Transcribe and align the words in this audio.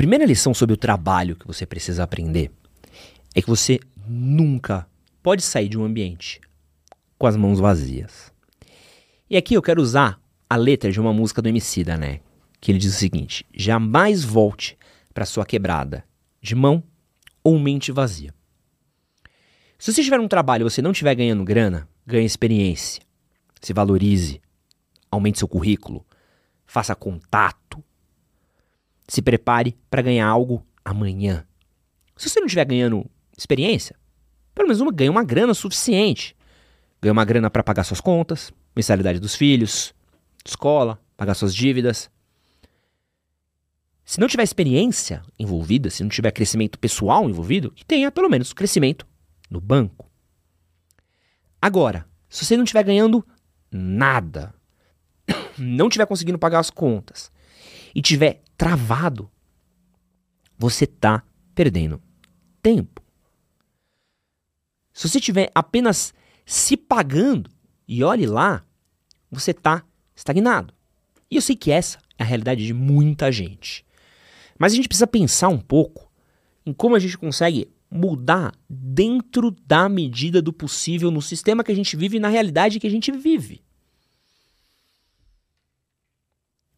primeira 0.00 0.24
lição 0.24 0.54
sobre 0.54 0.72
o 0.72 0.78
trabalho 0.78 1.36
que 1.36 1.46
você 1.46 1.66
precisa 1.66 2.02
aprender 2.02 2.50
é 3.34 3.42
que 3.42 3.50
você 3.50 3.78
nunca 4.08 4.86
pode 5.22 5.42
sair 5.42 5.68
de 5.68 5.76
um 5.76 5.84
ambiente 5.84 6.40
com 7.18 7.26
as 7.26 7.36
mãos 7.36 7.60
vazias. 7.60 8.32
E 9.28 9.36
aqui 9.36 9.52
eu 9.52 9.60
quero 9.60 9.82
usar 9.82 10.18
a 10.48 10.56
letra 10.56 10.90
de 10.90 10.98
uma 10.98 11.12
música 11.12 11.42
do 11.42 11.50
Emicida, 11.50 11.98
né? 11.98 12.20
Que 12.62 12.72
ele 12.72 12.78
diz 12.78 12.94
o 12.94 12.98
seguinte: 12.98 13.44
jamais 13.54 14.24
volte 14.24 14.74
para 15.12 15.26
sua 15.26 15.44
quebrada 15.44 16.02
de 16.40 16.54
mão 16.54 16.82
ou 17.44 17.58
mente 17.58 17.92
vazia. 17.92 18.32
Se 19.78 19.92
você 19.92 20.02
tiver 20.02 20.18
um 20.18 20.28
trabalho 20.28 20.62
e 20.62 20.70
você 20.70 20.80
não 20.80 20.92
estiver 20.92 21.14
ganhando 21.14 21.44
grana, 21.44 21.86
ganhe 22.06 22.24
experiência, 22.24 23.02
se 23.60 23.74
valorize, 23.74 24.40
aumente 25.10 25.38
seu 25.38 25.46
currículo, 25.46 26.06
faça 26.64 26.94
contato, 26.94 27.84
se 29.10 29.20
prepare 29.20 29.76
para 29.90 30.02
ganhar 30.02 30.28
algo 30.28 30.64
amanhã. 30.84 31.44
Se 32.16 32.30
você 32.30 32.38
não 32.38 32.46
estiver 32.46 32.64
ganhando 32.64 33.10
experiência, 33.36 33.96
pelo 34.54 34.68
menos 34.68 34.80
uma, 34.80 34.92
ganhe 34.92 35.10
uma 35.10 35.24
grana 35.24 35.52
suficiente. 35.52 36.36
Ganhe 37.02 37.10
uma 37.10 37.24
grana 37.24 37.50
para 37.50 37.64
pagar 37.64 37.82
suas 37.82 38.00
contas, 38.00 38.52
mensalidade 38.76 39.18
dos 39.18 39.34
filhos, 39.34 39.92
escola, 40.46 40.96
pagar 41.16 41.34
suas 41.34 41.52
dívidas. 41.52 42.08
Se 44.04 44.20
não 44.20 44.28
tiver 44.28 44.44
experiência 44.44 45.22
envolvida, 45.36 45.90
se 45.90 46.04
não 46.04 46.10
tiver 46.10 46.30
crescimento 46.30 46.78
pessoal 46.78 47.28
envolvido, 47.28 47.72
que 47.72 47.84
tenha 47.84 48.12
pelo 48.12 48.28
menos 48.30 48.52
crescimento 48.52 49.04
no 49.50 49.60
banco. 49.60 50.08
Agora, 51.60 52.06
se 52.28 52.44
você 52.44 52.56
não 52.56 52.62
estiver 52.62 52.84
ganhando 52.84 53.26
nada, 53.72 54.54
não 55.58 55.88
estiver 55.88 56.06
conseguindo 56.06 56.38
pagar 56.38 56.60
as 56.60 56.70
contas 56.70 57.32
e 57.94 58.00
estiver 58.00 58.42
travado, 58.56 59.30
você 60.58 60.84
está 60.84 61.22
perdendo 61.54 62.00
tempo. 62.62 63.02
Se 64.92 65.08
você 65.08 65.18
estiver 65.18 65.50
apenas 65.54 66.12
se 66.44 66.76
pagando 66.76 67.50
e 67.88 68.04
olhe 68.04 68.26
lá, 68.26 68.64
você 69.30 69.52
está 69.52 69.84
estagnado. 70.14 70.74
E 71.30 71.36
eu 71.36 71.42
sei 71.42 71.56
que 71.56 71.70
essa 71.70 71.98
é 72.18 72.22
a 72.22 72.26
realidade 72.26 72.66
de 72.66 72.74
muita 72.74 73.30
gente. 73.30 73.84
Mas 74.58 74.72
a 74.72 74.76
gente 74.76 74.88
precisa 74.88 75.06
pensar 75.06 75.48
um 75.48 75.58
pouco 75.58 76.10
em 76.66 76.72
como 76.72 76.94
a 76.94 76.98
gente 76.98 77.16
consegue 77.16 77.70
mudar 77.90 78.54
dentro 78.68 79.50
da 79.66 79.88
medida 79.88 80.42
do 80.42 80.52
possível 80.52 81.10
no 81.10 81.22
sistema 81.22 81.64
que 81.64 81.72
a 81.72 81.74
gente 81.74 81.96
vive 81.96 82.18
e 82.18 82.20
na 82.20 82.28
realidade 82.28 82.78
que 82.78 82.86
a 82.86 82.90
gente 82.90 83.10
vive. 83.10 83.62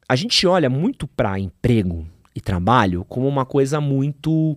A 0.08 0.16
gente 0.16 0.46
olha 0.46 0.68
muito 0.68 1.06
para 1.06 1.38
emprego 1.38 2.06
e 2.34 2.40
trabalho 2.40 3.04
como 3.08 3.26
uma 3.28 3.44
coisa 3.44 3.80
muito 3.80 4.56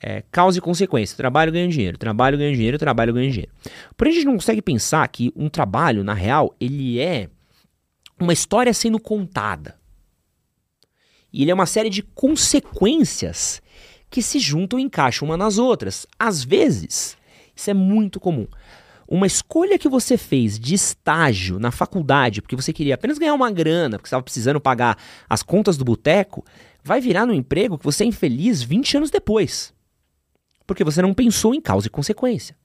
é, 0.00 0.22
causa 0.30 0.58
e 0.58 0.60
consequência. 0.60 1.16
Trabalho 1.16 1.52
ganha 1.52 1.68
dinheiro, 1.68 1.98
trabalho 1.98 2.38
ganha 2.38 2.54
dinheiro, 2.54 2.78
trabalho 2.78 3.12
ganha 3.12 3.30
dinheiro. 3.30 3.52
Porém, 3.96 4.12
a 4.12 4.14
gente 4.14 4.26
não 4.26 4.34
consegue 4.34 4.62
pensar 4.62 5.06
que 5.08 5.32
um 5.36 5.48
trabalho, 5.48 6.04
na 6.04 6.14
real, 6.14 6.54
ele 6.60 7.00
é 7.00 7.28
uma 8.20 8.32
história 8.32 8.72
sendo 8.72 8.98
contada. 8.98 9.76
E 11.32 11.42
ele 11.42 11.50
é 11.50 11.54
uma 11.54 11.66
série 11.66 11.90
de 11.90 12.02
consequências 12.02 13.60
que 14.08 14.22
se 14.22 14.38
juntam 14.38 14.78
e 14.78 14.82
encaixam 14.82 15.26
uma 15.26 15.36
nas 15.36 15.58
outras. 15.58 16.06
Às 16.18 16.44
vezes, 16.44 17.16
isso 17.54 17.70
é 17.70 17.74
muito 17.74 18.20
comum. 18.20 18.46
Uma 19.06 19.26
escolha 19.26 19.78
que 19.78 19.88
você 19.88 20.16
fez 20.16 20.58
de 20.58 20.74
estágio 20.74 21.58
na 21.58 21.70
faculdade, 21.70 22.40
porque 22.40 22.56
você 22.56 22.72
queria 22.72 22.94
apenas 22.94 23.18
ganhar 23.18 23.34
uma 23.34 23.50
grana, 23.50 23.98
porque 23.98 24.06
estava 24.06 24.22
precisando 24.22 24.60
pagar 24.60 24.98
as 25.28 25.42
contas 25.42 25.76
do 25.76 25.84
boteco, 25.84 26.44
vai 26.82 27.00
virar 27.00 27.26
no 27.26 27.34
emprego 27.34 27.78
que 27.78 27.84
você 27.84 28.04
é 28.04 28.06
infeliz 28.06 28.62
20 28.62 28.96
anos 28.98 29.10
depois. 29.10 29.72
Porque 30.66 30.84
você 30.84 31.02
não 31.02 31.12
pensou 31.12 31.54
em 31.54 31.60
causa 31.60 31.86
e 31.86 31.90
consequência. 31.90 32.56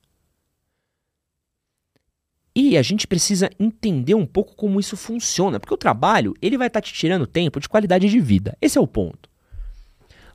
E 2.56 2.78
a 2.78 2.82
gente 2.82 3.08
precisa 3.08 3.50
entender 3.60 4.16
um 4.16 4.26
pouco 4.26 4.56
como 4.56 4.80
isso 4.80 4.98
funciona, 4.98 5.60
porque 5.60 5.74
o 5.74 5.78
trabalho, 5.78 6.34
ele 6.42 6.58
vai 6.58 6.68
estar 6.68 6.82
tá 6.82 6.86
te 6.86 6.94
tirando 6.94 7.28
tempo 7.28 7.60
de 7.60 7.70
qualidade 7.70 8.10
de 8.10 8.20
vida. 8.20 8.58
Esse 8.62 8.78
é 8.78 8.82
o 8.82 8.88
ponto. 8.88 9.29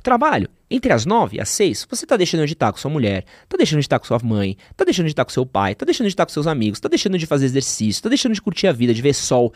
Trabalho, 0.04 0.50
entre 0.70 0.92
as 0.92 1.06
nove 1.06 1.38
e 1.38 1.40
as 1.40 1.48
seis, 1.48 1.86
você 1.88 2.04
tá 2.04 2.14
deixando 2.14 2.46
de 2.46 2.52
estar 2.52 2.70
com 2.70 2.76
sua 2.76 2.90
mulher, 2.90 3.24
tá 3.48 3.56
deixando 3.56 3.78
de 3.78 3.86
estar 3.86 3.98
com 3.98 4.04
sua 4.04 4.20
mãe, 4.22 4.54
tá 4.76 4.84
deixando 4.84 5.06
de 5.06 5.12
estar 5.12 5.24
com 5.24 5.30
seu 5.30 5.46
pai, 5.46 5.74
tá 5.74 5.86
deixando 5.86 6.04
de 6.04 6.12
estar 6.12 6.26
com 6.26 6.30
seus 6.30 6.46
amigos, 6.46 6.78
tá 6.78 6.90
deixando 6.90 7.16
de 7.16 7.24
fazer 7.24 7.46
exercício, 7.46 8.02
tá 8.02 8.10
deixando 8.10 8.34
de 8.34 8.42
curtir 8.42 8.66
a 8.66 8.72
vida, 8.72 8.92
de 8.92 9.00
ver 9.00 9.14
sol. 9.14 9.50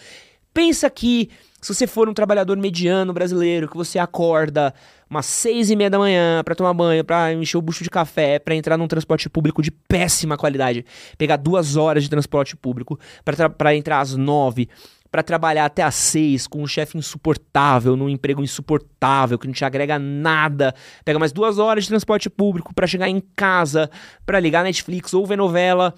Pensa 0.55 0.89
que 0.89 1.29
se 1.61 1.75
você 1.75 1.87
for 1.87 2.09
um 2.09 2.15
trabalhador 2.15 2.57
mediano 2.57 3.13
brasileiro, 3.13 3.69
que 3.69 3.77
você 3.77 3.99
acorda 3.99 4.73
umas 5.11 5.27
seis 5.27 5.69
e 5.69 5.77
meia 5.77 5.91
da 5.91 5.99
manhã 5.99 6.43
para 6.43 6.55
tomar 6.55 6.73
banho, 6.73 7.05
para 7.05 7.31
encher 7.35 7.59
o 7.59 7.63
bucho 7.63 7.85
de 7.85 7.91
café, 7.91 8.39
para 8.39 8.55
entrar 8.55 8.79
num 8.79 8.89
transporte 8.89 9.29
público 9.29 9.61
de 9.61 9.71
péssima 9.71 10.39
qualidade, 10.39 10.83
pegar 11.19 11.37
duas 11.37 11.77
horas 11.77 12.05
de 12.05 12.09
transporte 12.09 12.57
público 12.57 12.99
para 13.23 13.75
entrar 13.75 14.01
às 14.01 14.15
nove, 14.17 14.67
para 15.11 15.23
trabalhar 15.23 15.65
até 15.65 15.83
às 15.83 15.95
seis 15.95 16.47
com 16.47 16.63
um 16.63 16.67
chefe 16.67 16.99
insuportável, 16.99 17.97
num 17.97 18.09
emprego 18.09 18.43
insuportável, 18.43 19.39
que 19.39 19.47
não 19.47 19.55
te 19.55 19.65
agrega 19.65 19.99
nada. 19.99 20.75
Pega 21.05 21.19
mais 21.19 21.33
duas 21.33 21.59
horas 21.59 21.85
de 21.85 21.91
transporte 21.91 22.29
público 22.29 22.75
para 22.75 22.87
chegar 22.87 23.09
em 23.09 23.21
casa, 23.35 23.91
para 24.27 24.39
ligar 24.39 24.65
Netflix 24.65 25.15
ou 25.15 25.27
ver 25.27 25.37
novela, 25.37 25.95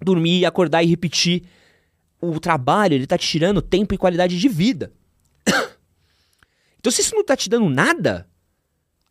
dormir, 0.00 0.44
acordar 0.44 0.82
e 0.82 0.86
repetir. 0.86 1.44
O 2.20 2.38
trabalho, 2.38 2.94
ele 2.94 3.06
tá 3.06 3.18
te 3.18 3.26
tirando 3.26 3.62
tempo 3.62 3.94
e 3.94 3.98
qualidade 3.98 4.38
de 4.38 4.48
vida. 4.48 4.92
então, 6.78 6.90
se 6.90 7.00
isso 7.00 7.14
não 7.14 7.24
tá 7.24 7.36
te 7.36 7.48
dando 7.48 7.68
nada, 7.68 8.28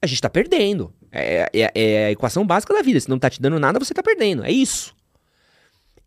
a 0.01 0.07
gente 0.07 0.21
tá 0.21 0.29
perdendo. 0.29 0.93
É, 1.11 1.49
é, 1.53 1.71
é, 1.75 2.05
a 2.05 2.11
equação 2.11 2.45
básica 2.45 2.73
da 2.73 2.81
vida. 2.81 2.99
Se 2.99 3.09
não 3.09 3.19
tá 3.19 3.29
te 3.29 3.41
dando 3.41 3.59
nada, 3.59 3.79
você 3.79 3.93
tá 3.93 4.01
perdendo. 4.01 4.43
É 4.43 4.51
isso. 4.51 4.95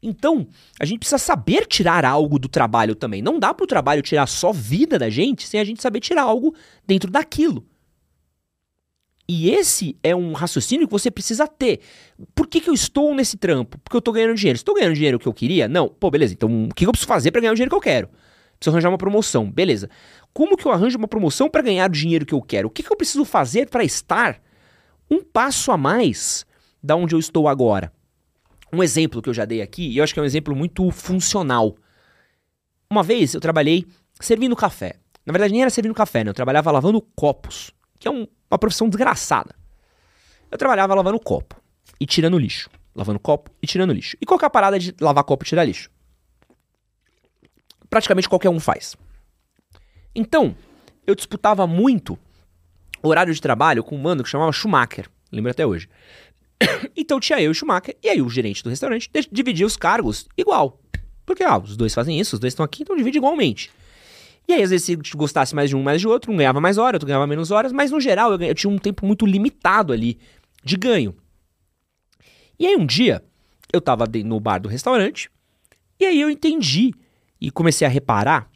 Então, 0.04 0.46
a 0.78 0.84
gente 0.84 0.98
precisa 0.98 1.18
saber 1.18 1.66
tirar 1.66 2.04
algo 2.04 2.38
do 2.38 2.48
trabalho 2.48 2.94
também. 2.94 3.22
Não 3.22 3.38
dá 3.38 3.54
para 3.54 3.64
o 3.64 3.66
trabalho 3.66 4.02
tirar 4.02 4.26
só 4.26 4.52
vida 4.52 4.98
da 4.98 5.08
gente 5.08 5.46
sem 5.46 5.58
a 5.58 5.64
gente 5.64 5.80
saber 5.80 6.00
tirar 6.00 6.22
algo 6.22 6.54
dentro 6.86 7.10
daquilo. 7.10 7.66
E 9.26 9.48
esse 9.50 9.96
é 10.02 10.14
um 10.14 10.34
raciocínio 10.34 10.86
que 10.86 10.92
você 10.92 11.10
precisa 11.10 11.48
ter. 11.48 11.80
Por 12.34 12.46
que, 12.46 12.60
que 12.60 12.68
eu 12.68 12.74
estou 12.74 13.14
nesse 13.14 13.38
trampo? 13.38 13.78
Porque 13.78 13.96
eu 13.96 14.00
estou 14.00 14.12
ganhando 14.12 14.34
dinheiro. 14.34 14.56
Estou 14.56 14.74
ganhando 14.74 14.94
dinheiro 14.94 15.18
que 15.18 15.26
eu 15.26 15.32
queria? 15.32 15.66
Não. 15.66 15.88
Pô, 15.88 16.10
beleza. 16.10 16.34
Então, 16.34 16.66
o 16.66 16.74
que 16.74 16.84
eu 16.84 16.92
preciso 16.92 17.08
fazer 17.08 17.30
para 17.30 17.40
ganhar 17.40 17.52
o 17.52 17.54
dinheiro 17.54 17.70
que 17.70 17.76
eu 17.76 17.80
quero? 17.80 18.08
Preciso 18.58 18.74
arranjar 18.74 18.90
uma 18.90 18.98
promoção. 18.98 19.50
Beleza. 19.50 19.88
Como 20.34 20.56
que 20.56 20.66
eu 20.66 20.72
arranjo 20.72 20.98
uma 20.98 21.08
promoção 21.08 21.48
para 21.48 21.62
ganhar 21.62 21.88
o 21.88 21.92
dinheiro 21.92 22.26
que 22.26 22.34
eu 22.34 22.42
quero? 22.42 22.68
O 22.68 22.70
que, 22.70 22.82
que 22.82 22.92
eu 22.92 22.96
preciso 22.96 23.24
fazer 23.24 23.70
para 23.70 23.82
estar 23.82 24.42
um 25.10 25.22
passo 25.22 25.72
a 25.72 25.78
mais 25.78 26.44
da 26.82 26.94
onde 26.94 27.14
eu 27.14 27.18
estou 27.18 27.48
agora? 27.48 27.90
Um 28.74 28.82
exemplo 28.82 29.22
que 29.22 29.28
eu 29.28 29.34
já 29.34 29.44
dei 29.44 29.62
aqui, 29.62 29.88
e 29.88 29.98
eu 29.98 30.04
acho 30.04 30.12
que 30.12 30.18
é 30.18 30.22
um 30.22 30.26
exemplo 30.26 30.54
muito 30.54 30.90
funcional. 30.90 31.76
Uma 32.90 33.02
vez 33.02 33.34
eu 33.34 33.40
trabalhei 33.40 33.86
servindo 34.20 34.56
café. 34.56 34.96
Na 35.24 35.32
verdade, 35.32 35.52
nem 35.52 35.62
era 35.62 35.70
servindo 35.70 35.94
café, 35.94 36.24
né? 36.24 36.30
Eu 36.30 36.34
trabalhava 36.34 36.70
lavando 36.70 37.00
copos, 37.00 37.70
que 37.98 38.08
é 38.08 38.10
um, 38.10 38.26
uma 38.50 38.58
profissão 38.58 38.88
desgraçada. 38.88 39.54
Eu 40.50 40.58
trabalhava 40.58 40.94
lavando 40.94 41.18
copo 41.18 41.60
e 42.00 42.06
tirando 42.06 42.38
lixo. 42.38 42.68
Lavando 42.94 43.18
copo 43.18 43.50
e 43.62 43.66
tirando 43.66 43.92
lixo. 43.92 44.16
E 44.20 44.26
qual 44.26 44.38
é 44.40 44.44
a 44.44 44.50
parada 44.50 44.78
de 44.78 44.94
lavar 45.00 45.24
copo 45.24 45.44
e 45.44 45.46
tirar 45.46 45.64
lixo? 45.64 45.90
Praticamente 47.88 48.28
qualquer 48.28 48.50
um 48.50 48.60
faz. 48.60 48.96
Então, 50.14 50.54
eu 51.06 51.14
disputava 51.14 51.66
muito 51.66 52.18
horário 53.02 53.32
de 53.32 53.40
trabalho 53.40 53.82
com 53.82 53.96
um 53.96 54.00
mano 54.00 54.22
que 54.22 54.28
chamava 54.28 54.52
Schumacher. 54.52 55.08
Lembro 55.32 55.50
até 55.50 55.66
hoje. 55.66 55.88
então 56.96 57.20
tinha 57.20 57.40
eu 57.40 57.46
e 57.46 57.48
o 57.48 57.54
Schumacher, 57.54 57.96
e 58.02 58.08
aí 58.08 58.22
o 58.22 58.28
gerente 58.28 58.62
do 58.62 58.70
restaurante 58.70 59.10
dividia 59.30 59.66
os 59.66 59.76
cargos 59.76 60.26
igual. 60.36 60.80
Porque, 61.26 61.44
os 61.44 61.76
dois 61.76 61.94
fazem 61.94 62.20
isso, 62.20 62.36
os 62.36 62.40
dois 62.40 62.52
estão 62.52 62.64
aqui, 62.64 62.82
então 62.82 62.96
divide 62.96 63.18
igualmente. 63.18 63.70
E 64.46 64.52
aí, 64.52 64.62
às 64.62 64.70
vezes, 64.70 64.84
se 64.84 64.96
gostasse 65.16 65.54
mais 65.54 65.70
de 65.70 65.76
um, 65.76 65.82
mais 65.82 66.00
de 66.00 66.06
outro, 66.06 66.30
um 66.30 66.36
ganhava 66.36 66.60
mais 66.60 66.76
horas, 66.76 66.96
outro 66.96 67.06
ganhava 67.06 67.26
menos 67.26 67.50
horas, 67.50 67.72
mas 67.72 67.90
no 67.90 67.98
geral 67.98 68.32
eu, 68.32 68.40
eu 68.42 68.54
tinha 68.54 68.70
um 68.70 68.78
tempo 68.78 69.06
muito 69.06 69.24
limitado 69.24 69.92
ali 69.92 70.18
de 70.62 70.76
ganho. 70.76 71.16
E 72.58 72.66
aí, 72.66 72.76
um 72.76 72.84
dia, 72.84 73.24
eu 73.72 73.80
tava 73.80 74.04
no 74.24 74.38
bar 74.38 74.58
do 74.58 74.68
restaurante, 74.68 75.30
e 75.98 76.04
aí 76.04 76.20
eu 76.20 76.28
entendi 76.28 76.92
e 77.40 77.50
comecei 77.50 77.86
a 77.86 77.90
reparar 77.90 78.50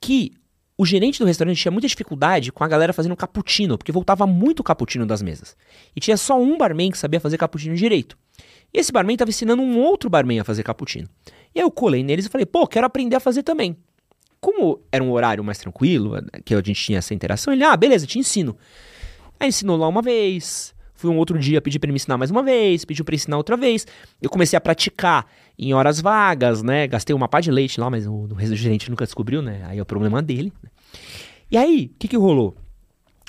que 0.00 0.32
o 0.80 0.86
gerente 0.86 1.18
do 1.18 1.24
restaurante 1.24 1.60
tinha 1.60 1.72
muita 1.72 1.88
dificuldade 1.88 2.52
com 2.52 2.62
a 2.62 2.68
galera 2.68 2.92
fazendo 2.92 3.16
cappuccino, 3.16 3.76
porque 3.76 3.90
voltava 3.90 4.28
muito 4.28 4.62
cappuccino 4.62 5.04
das 5.04 5.20
mesas. 5.20 5.56
E 5.94 5.98
tinha 5.98 6.16
só 6.16 6.40
um 6.40 6.56
barman 6.56 6.92
que 6.92 6.96
sabia 6.96 7.18
fazer 7.18 7.36
cappuccino 7.36 7.74
direito. 7.74 8.16
E 8.72 8.78
esse 8.78 8.92
barman 8.92 9.14
estava 9.14 9.28
ensinando 9.28 9.60
um 9.60 9.76
outro 9.80 10.08
barman 10.08 10.38
a 10.38 10.44
fazer 10.44 10.62
cappuccino. 10.62 11.08
E 11.52 11.58
aí 11.58 11.64
eu 11.64 11.70
colei 11.70 12.04
neles 12.04 12.26
e 12.26 12.28
falei, 12.28 12.46
pô, 12.46 12.64
quero 12.64 12.86
aprender 12.86 13.16
a 13.16 13.20
fazer 13.20 13.42
também. 13.42 13.76
Como 14.40 14.80
era 14.92 15.02
um 15.02 15.10
horário 15.10 15.42
mais 15.42 15.58
tranquilo, 15.58 16.14
que 16.44 16.54
a 16.54 16.58
gente 16.58 16.80
tinha 16.80 16.98
essa 16.98 17.12
interação, 17.12 17.52
ele, 17.52 17.64
ah, 17.64 17.76
beleza, 17.76 18.06
te 18.06 18.20
ensino. 18.20 18.56
Aí 19.40 19.48
ensinou 19.48 19.76
lá 19.76 19.88
uma 19.88 20.00
vez, 20.00 20.72
Fui 20.98 21.08
um 21.08 21.16
outro 21.16 21.38
dia 21.38 21.60
pedir 21.60 21.78
para 21.78 21.92
me 21.92 21.94
ensinar 21.94 22.18
mais 22.18 22.28
uma 22.28 22.42
vez, 22.42 22.84
pediu 22.84 23.04
para 23.04 23.14
ensinar 23.14 23.36
outra 23.36 23.56
vez. 23.56 23.86
Eu 24.20 24.28
comecei 24.28 24.56
a 24.56 24.60
praticar 24.60 25.28
em 25.56 25.72
horas 25.72 26.00
vagas, 26.00 26.60
né? 26.60 26.88
Gastei 26.88 27.14
uma 27.14 27.28
pá 27.28 27.40
de 27.40 27.52
leite 27.52 27.78
lá, 27.78 27.88
mas 27.88 28.04
o, 28.04 28.24
o 28.24 28.56
gerente 28.56 28.90
nunca 28.90 29.04
descobriu, 29.04 29.40
né? 29.40 29.64
Aí 29.68 29.78
é 29.78 29.82
o 29.82 29.86
problema 29.86 30.20
dele. 30.20 30.52
Né? 30.60 30.68
E 31.52 31.56
aí, 31.56 31.92
o 31.94 31.98
que 32.00 32.08
que 32.08 32.16
rolou? 32.16 32.56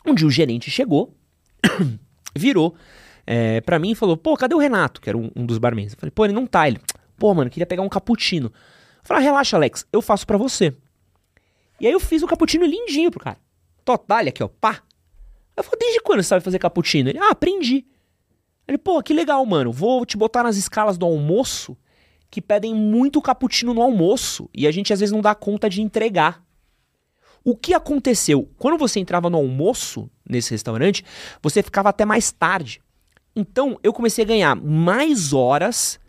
Um 0.03 0.15
dia 0.15 0.25
o 0.25 0.31
gerente 0.31 0.71
chegou, 0.71 1.15
virou 2.35 2.75
é, 3.23 3.61
pra 3.61 3.77
mim 3.77 3.91
e 3.91 3.95
falou: 3.95 4.17
pô, 4.17 4.35
cadê 4.35 4.55
o 4.55 4.57
Renato? 4.57 4.99
Que 4.99 5.07
era 5.07 5.17
um, 5.17 5.29
um 5.35 5.45
dos 5.45 5.59
barmans. 5.59 5.93
Eu 5.93 5.99
falei: 5.99 6.09
pô, 6.09 6.25
ele 6.25 6.33
não 6.33 6.47
tá. 6.47 6.67
Ele, 6.67 6.81
pô, 7.19 7.31
mano, 7.35 7.51
queria 7.51 7.67
pegar 7.67 7.83
um 7.83 7.89
cappuccino. 7.89 8.47
Eu 8.47 8.51
falei: 9.03 9.21
ah, 9.21 9.25
relaxa, 9.25 9.55
Alex, 9.55 9.85
eu 9.93 10.01
faço 10.01 10.25
para 10.25 10.39
você. 10.39 10.75
E 11.79 11.85
aí 11.85 11.93
eu 11.93 11.99
fiz 11.99 12.23
o 12.23 12.27
cappuccino 12.27 12.65
lindinho 12.65 13.11
pro 13.11 13.19
cara. 13.19 13.37
Total, 13.85 14.27
aqui, 14.27 14.41
ó, 14.41 14.47
pá. 14.47 14.81
Eu 15.59 15.63
falei: 15.63 15.79
desde 15.79 16.01
quando 16.01 16.23
você 16.23 16.29
sabe 16.29 16.43
fazer 16.43 16.57
cappuccino? 16.57 17.09
Ele: 17.09 17.19
ah, 17.19 17.31
aprendi. 17.31 17.85
Ele, 18.67 18.77
pô, 18.77 19.01
que 19.03 19.13
legal, 19.13 19.45
mano. 19.45 19.71
Vou 19.71 20.05
te 20.05 20.15
botar 20.15 20.43
nas 20.43 20.55
escalas 20.55 20.97
do 20.97 21.05
almoço 21.05 21.77
que 22.29 22.41
pedem 22.41 22.73
muito 22.73 23.21
cappuccino 23.21 23.73
no 23.73 23.81
almoço 23.81 24.49
e 24.53 24.67
a 24.67 24.71
gente 24.71 24.93
às 24.93 24.99
vezes 24.99 25.11
não 25.11 25.21
dá 25.21 25.33
conta 25.33 25.69
de 25.69 25.81
entregar. 25.81 26.43
O 27.43 27.57
que 27.57 27.73
aconteceu? 27.73 28.49
Quando 28.57 28.77
você 28.77 28.99
entrava 28.99 29.29
no 29.29 29.37
almoço 29.37 30.09
nesse 30.27 30.51
restaurante, 30.51 31.03
você 31.41 31.63
ficava 31.63 31.89
até 31.89 32.05
mais 32.05 32.31
tarde. 32.31 32.81
Então 33.35 33.79
eu 33.81 33.91
comecei 33.91 34.23
a 34.23 34.27
ganhar 34.27 34.55
mais 34.55 35.33
horas 35.33 35.99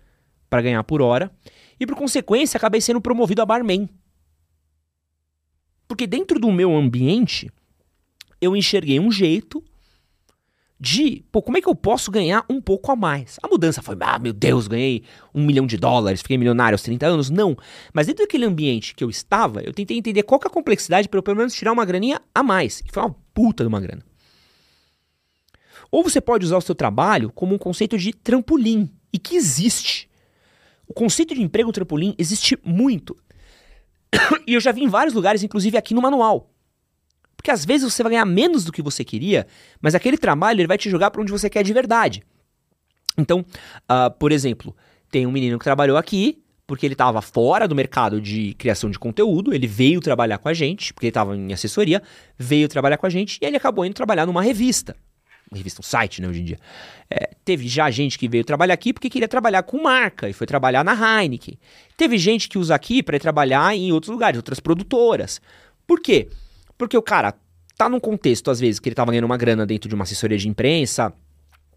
para 0.49 0.63
ganhar 0.63 0.85
por 0.85 1.01
hora 1.01 1.31
e 1.79 1.87
por 1.87 1.97
consequência 1.97 2.59
acabei 2.59 2.81
sendo 2.81 3.01
promovido 3.01 3.41
a 3.41 3.47
barman. 3.47 3.89
Porque 5.89 6.07
dentro 6.07 6.39
do 6.39 6.53
meu 6.53 6.77
ambiente 6.77 7.51
eu 8.41 8.57
enxerguei 8.57 8.99
um 8.99 9.11
jeito 9.11 9.63
de, 10.79 11.23
pô, 11.31 11.43
como 11.43 11.59
é 11.59 11.61
que 11.61 11.69
eu 11.69 11.75
posso 11.75 12.11
ganhar 12.11 12.45
um 12.49 12.61
pouco 12.61 12.91
a 12.91 12.97
mais? 12.97 13.39
A 13.43 13.49
mudança 13.49 13.83
foi, 13.83 13.97
ah, 14.01 14.19
meu 14.19 14.33
Deus, 14.33 14.67
ganhei 14.67 15.03
um 15.35 15.45
milhão 15.45 15.67
de 15.67 15.77
dólares, 15.77 16.23
fiquei 16.23 16.39
milionário 16.39 16.75
aos 16.75 16.83
30 16.83 17.07
anos. 17.07 17.29
Não. 17.29 17.55
Mas 17.93 18.07
dentro 18.07 18.25
daquele 18.25 18.47
ambiente 18.47 18.95
que 18.95 19.05
eu 19.05 19.11
estava, 19.11 19.63
eu 19.63 19.75
tentei 19.75 19.99
entender 19.99 20.23
qual 20.23 20.41
que 20.41 20.47
é 20.47 20.51
a 20.51 20.53
complexidade 20.53 21.07
para 21.09 21.19
eu 21.19 21.23
pelo 21.23 21.37
menos 21.37 21.53
tirar 21.53 21.73
uma 21.73 21.85
graninha 21.85 22.21
a 22.35 22.43
mais. 22.43 22.83
E 22.87 22.91
foi 22.91 23.03
uma 23.03 23.15
puta 23.35 23.63
de 23.63 23.69
uma 23.69 23.81
grana. 23.81 24.03
Ou 25.91 26.03
você 26.03 26.21
pode 26.21 26.47
usar 26.47 26.57
o 26.57 26.63
seu 26.63 26.75
trabalho 26.75 27.31
como 27.31 27.55
um 27.55 27.59
conceito 27.59 27.99
de 27.99 28.13
trampolim, 28.13 28.89
e 29.13 29.19
que 29.19 29.37
existe. 29.37 30.09
O 30.87 30.95
conceito 30.95 31.35
de 31.35 31.43
emprego 31.43 31.73
trampolim 31.73 32.15
existe 32.17 32.59
muito. 32.65 33.17
e 34.47 34.55
eu 34.55 34.61
já 34.61 34.73
vi 34.73 34.83
em 34.83 34.89
vários 34.89 35.15
lugares, 35.15 35.43
inclusive 35.43 35.77
aqui 35.77 35.95
no 35.95 36.03
manual. 36.03 36.51
Porque 37.41 37.51
às 37.51 37.65
vezes 37.65 37.91
você 37.91 38.03
vai 38.03 38.13
ganhar 38.13 38.27
menos 38.27 38.65
do 38.67 38.71
que 38.71 38.83
você 38.83 39.03
queria, 39.03 39.47
mas 39.81 39.95
aquele 39.95 40.19
trabalho 40.19 40.61
ele 40.61 40.67
vai 40.69 40.77
te 40.77 40.91
jogar 40.91 41.11
para 41.11 41.23
onde 41.23 41.33
você 41.33 41.49
quer 41.49 41.63
de 41.63 41.73
verdade. 41.73 42.23
Então, 43.17 43.41
uh, 43.41 44.11
por 44.19 44.31
exemplo, 44.31 44.77
tem 45.11 45.27
um 45.27 45.33
menino 45.33 45.59
que 45.59 45.65
trabalhou 45.65 45.97
aqui 45.97 46.43
porque 46.67 46.85
ele 46.85 46.93
estava 46.93 47.23
fora 47.23 47.67
do 47.67 47.75
mercado 47.75 48.21
de 48.21 48.53
criação 48.59 48.91
de 48.91 48.99
conteúdo, 48.99 49.55
ele 49.55 49.67
veio 49.67 50.03
trabalhar 50.03 50.37
com 50.37 50.51
a 50.51 50.53
gente, 50.53 50.93
porque 50.93 51.07
ele 51.07 51.11
estava 51.11 51.35
em 51.35 51.51
assessoria, 51.51 52.03
veio 52.39 52.69
trabalhar 52.69 52.99
com 52.99 53.07
a 53.07 53.11
gente 53.11 53.39
e 53.41 53.47
ele 53.47 53.57
acabou 53.57 53.87
indo 53.87 53.95
trabalhar 53.95 54.27
numa 54.27 54.43
revista. 54.43 54.95
Uma 55.51 55.57
revista, 55.57 55.81
um 55.81 55.83
site, 55.83 56.21
né, 56.21 56.29
hoje 56.29 56.43
em 56.43 56.45
dia. 56.45 56.59
É, 57.11 57.31
teve 57.43 57.67
já 57.67 57.91
gente 57.91 58.19
que 58.19 58.29
veio 58.29 58.45
trabalhar 58.45 58.75
aqui 58.75 58.93
porque 58.93 59.09
queria 59.09 59.27
trabalhar 59.27 59.63
com 59.63 59.83
marca 59.83 60.29
e 60.29 60.35
foi 60.35 60.47
trabalhar 60.47 60.85
na 60.85 60.93
Heineken. 60.93 61.59
Teve 61.97 62.19
gente 62.19 62.51
que 62.51 62.59
usa 62.59 62.75
aqui 62.75 63.03
para 63.03 63.19
trabalhar 63.19 63.75
em 63.75 63.91
outros 63.93 64.13
lugares, 64.13 64.37
outras 64.37 64.61
produtoras. 64.61 65.41
Por 65.87 66.01
quê? 66.01 66.29
Porque 66.81 66.97
o 66.97 67.03
cara 67.03 67.35
tá 67.77 67.91
num 67.91 68.01
contexto, 68.01 68.51
às 68.51 68.59
vezes, 68.59 68.81
que 68.81 68.89
ele 68.89 68.95
tava 68.95 69.11
ganhando 69.11 69.27
uma 69.27 69.37
grana 69.37 69.67
dentro 69.67 69.87
de 69.87 69.95
uma 69.95 70.05
assessoria 70.05 70.39
de 70.39 70.49
imprensa 70.49 71.13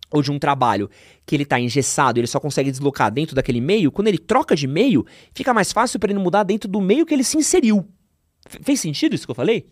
ou 0.09 0.21
de 0.21 0.31
um 0.31 0.39
trabalho 0.39 0.89
que 1.25 1.35
ele 1.35 1.43
tá 1.43 1.59
engessado, 1.59 2.21
ele 2.21 2.27
só 2.27 2.39
consegue 2.39 2.71
deslocar 2.71 3.11
dentro 3.11 3.35
daquele 3.35 3.59
meio, 3.59 3.91
quando 3.91 4.07
ele 4.07 4.17
troca 4.17 4.55
de 4.55 4.65
meio, 4.65 5.05
fica 5.33 5.53
mais 5.53 5.73
fácil 5.73 5.99
para 5.99 6.09
ele 6.09 6.21
mudar 6.21 6.43
dentro 6.43 6.69
do 6.69 6.79
meio 6.79 7.05
que 7.05 7.13
ele 7.13 7.23
se 7.25 7.35
inseriu. 7.35 7.85
F 8.47 8.59
fez 8.63 8.79
sentido 8.79 9.13
isso 9.13 9.27
que 9.27 9.31
eu 9.31 9.35
falei? 9.35 9.65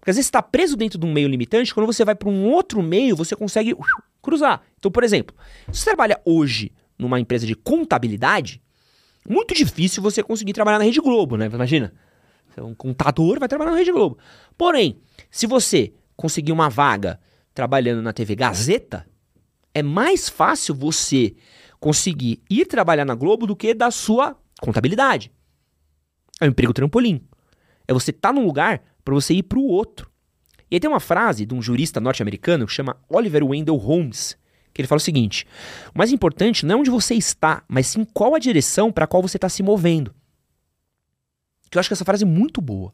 Porque 0.00 0.10
às 0.10 0.16
vezes 0.16 0.26
está 0.26 0.42
preso 0.42 0.76
dentro 0.76 0.98
de 0.98 1.06
um 1.06 1.12
meio 1.12 1.28
limitante, 1.28 1.72
quando 1.72 1.86
você 1.86 2.04
vai 2.04 2.16
para 2.16 2.28
um 2.28 2.50
outro 2.50 2.82
meio, 2.82 3.14
você 3.14 3.36
consegue 3.36 3.74
uh, 3.74 3.78
cruzar. 4.20 4.62
Então, 4.76 4.90
por 4.90 5.04
exemplo, 5.04 5.36
se 5.70 5.82
você 5.82 5.84
trabalha 5.84 6.20
hoje 6.24 6.72
numa 6.98 7.20
empresa 7.20 7.46
de 7.46 7.54
contabilidade, 7.54 8.60
muito 9.24 9.54
difícil 9.54 10.02
você 10.02 10.20
conseguir 10.20 10.52
trabalhar 10.52 10.78
na 10.78 10.84
Rede 10.84 11.00
Globo, 11.00 11.36
né? 11.36 11.46
Imagina. 11.46 11.94
É 12.58 12.62
um 12.62 12.74
contador, 12.74 13.38
vai 13.38 13.48
trabalhar 13.48 13.72
na 13.72 13.76
Rede 13.78 13.92
Globo. 13.92 14.18
Porém, 14.56 15.00
se 15.30 15.46
você 15.46 15.92
conseguir 16.16 16.52
uma 16.52 16.68
vaga 16.68 17.20
trabalhando 17.54 18.02
na 18.02 18.12
TV 18.12 18.34
Gazeta, 18.34 19.06
é 19.74 19.82
mais 19.82 20.28
fácil 20.28 20.74
você 20.74 21.34
conseguir 21.78 22.42
ir 22.50 22.66
trabalhar 22.66 23.04
na 23.04 23.14
Globo 23.14 23.46
do 23.46 23.54
que 23.54 23.72
da 23.72 23.90
sua 23.90 24.36
contabilidade. 24.60 25.30
É 26.40 26.44
um 26.44 26.48
emprego 26.48 26.72
trampolim. 26.72 27.20
É 27.86 27.92
você 27.92 28.10
estar 28.10 28.30
tá 28.30 28.32
num 28.32 28.44
lugar 28.44 28.82
para 29.04 29.14
você 29.14 29.34
ir 29.34 29.44
para 29.44 29.58
o 29.58 29.66
outro. 29.66 30.10
E 30.70 30.76
aí 30.76 30.80
tem 30.80 30.90
uma 30.90 31.00
frase 31.00 31.46
de 31.46 31.54
um 31.54 31.62
jurista 31.62 32.00
norte-americano 32.00 32.66
que 32.66 32.72
chama 32.72 32.96
Oliver 33.08 33.44
Wendell 33.44 33.76
Holmes, 33.76 34.36
que 34.74 34.82
ele 34.82 34.88
fala 34.88 34.98
o 34.98 35.00
seguinte: 35.00 35.46
o 35.94 35.98
mais 35.98 36.12
importante 36.12 36.66
não 36.66 36.76
é 36.76 36.78
onde 36.80 36.90
você 36.90 37.14
está, 37.14 37.62
mas 37.68 37.86
sim 37.86 38.04
qual 38.04 38.34
a 38.34 38.38
direção 38.38 38.92
para 38.92 39.04
a 39.04 39.06
qual 39.06 39.22
você 39.22 39.36
está 39.36 39.48
se 39.48 39.62
movendo. 39.62 40.14
Que 41.70 41.78
eu 41.78 41.80
acho 41.80 41.88
que 41.88 41.92
essa 41.94 42.04
frase 42.04 42.24
é 42.24 42.26
muito 42.26 42.60
boa. 42.60 42.92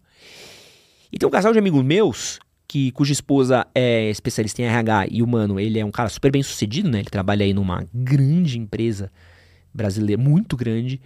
E 1.13 1.19
tem 1.19 1.27
um 1.29 1.33
casal 1.33 1.53
de 1.53 1.59
amigos 1.59 1.85
meus, 1.85 2.41
que, 2.67 2.91
cuja 2.93 3.13
esposa 3.13 3.67
é 3.75 4.11
especialista 4.11 4.61
em 4.61 4.65
RH 4.65 5.07
e 5.11 5.23
o 5.23 5.27
mano, 5.27 5.61
ele 5.61 5.79
é 5.79 5.85
um 5.85 5.91
cara 5.91 6.09
super 6.09 6.33
bem 6.33 6.43
sucedido, 6.43 6.91
né? 6.91 6.99
Ele 7.01 7.11
trabalha 7.11 7.45
aí 7.45 7.53
numa 7.53 7.87
grande 7.95 8.59
empresa 8.59 9.13
brasileira, 9.73 10.21
muito 10.21 10.57
grande. 10.57 11.01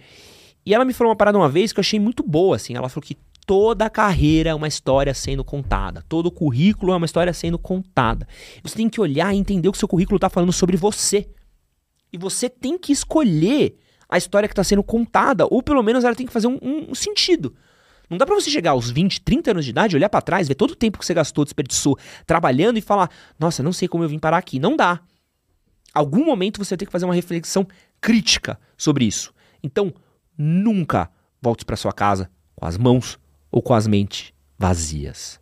E 0.65 0.73
ela 0.73 0.85
me 0.85 0.93
falou 0.93 1.11
uma 1.11 1.15
parada 1.15 1.37
uma 1.37 1.49
vez 1.49 1.71
que 1.71 1.79
eu 1.79 1.81
achei 1.81 1.99
muito 1.99 2.23
boa, 2.23 2.55
assim. 2.55 2.75
Ela 2.75 2.89
falou 2.89 3.03
que 3.03 3.17
toda 3.45 3.89
carreira 3.89 4.51
é 4.51 4.55
uma 4.55 4.67
história 4.67 5.13
sendo 5.13 5.43
contada. 5.43 6.03
Todo 6.07 6.31
currículo 6.31 6.93
é 6.93 6.95
uma 6.95 7.05
história 7.05 7.33
sendo 7.33 7.57
contada. 7.57 8.27
Você 8.63 8.75
tem 8.75 8.89
que 8.89 9.01
olhar 9.01 9.33
e 9.33 9.37
entender 9.37 9.67
o 9.67 9.71
que 9.71 9.77
seu 9.77 9.87
currículo 9.87 10.17
está 10.17 10.29
falando 10.29 10.53
sobre 10.53 10.77
você. 10.77 11.27
E 12.11 12.17
você 12.17 12.49
tem 12.49 12.77
que 12.77 12.91
escolher 12.91 13.77
a 14.09 14.17
história 14.17 14.49
que 14.49 14.53
está 14.53 14.63
sendo 14.63 14.83
contada, 14.83 15.45
ou 15.45 15.61
pelo 15.61 15.83
menos 15.83 16.03
ela 16.03 16.15
tem 16.15 16.25
que 16.25 16.33
fazer 16.33 16.47
um, 16.47 16.57
um 16.89 16.95
sentido. 16.95 17.55
Não 18.09 18.17
dá 18.17 18.25
para 18.25 18.33
você 18.33 18.49
chegar 18.49 18.71
aos 18.71 18.89
20, 18.89 19.21
30 19.21 19.51
anos 19.51 19.65
de 19.65 19.71
idade, 19.71 19.95
olhar 19.95 20.09
para 20.09 20.21
trás, 20.21 20.47
ver 20.47 20.55
todo 20.55 20.71
o 20.71 20.75
tempo 20.75 20.97
que 20.97 21.05
você 21.05 21.13
gastou, 21.13 21.45
desperdiçou 21.45 21.97
trabalhando 22.25 22.77
e 22.77 22.81
falar: 22.81 23.09
"Nossa, 23.37 23.61
não 23.61 23.71
sei 23.71 23.87
como 23.87 24.03
eu 24.03 24.09
vim 24.09 24.17
parar 24.17 24.37
aqui". 24.37 24.59
Não 24.59 24.75
dá. 24.75 24.99
Algum 25.93 26.25
momento 26.25 26.57
você 26.57 26.75
ter 26.75 26.87
que 26.87 26.91
fazer 26.91 27.05
uma 27.05 27.13
reflexão 27.13 27.67
crítica 28.01 28.59
sobre 28.75 29.05
isso. 29.05 29.31
Então, 29.61 29.93
nunca 30.37 31.09
volte 31.41 31.63
para 31.63 31.75
sua 31.75 31.91
casa 31.91 32.29
com 32.55 32.65
as 32.65 32.77
mãos 32.77 33.19
ou 33.51 33.61
com 33.61 33.73
as 33.73 33.85
mentes 33.85 34.33
vazias. 34.57 35.39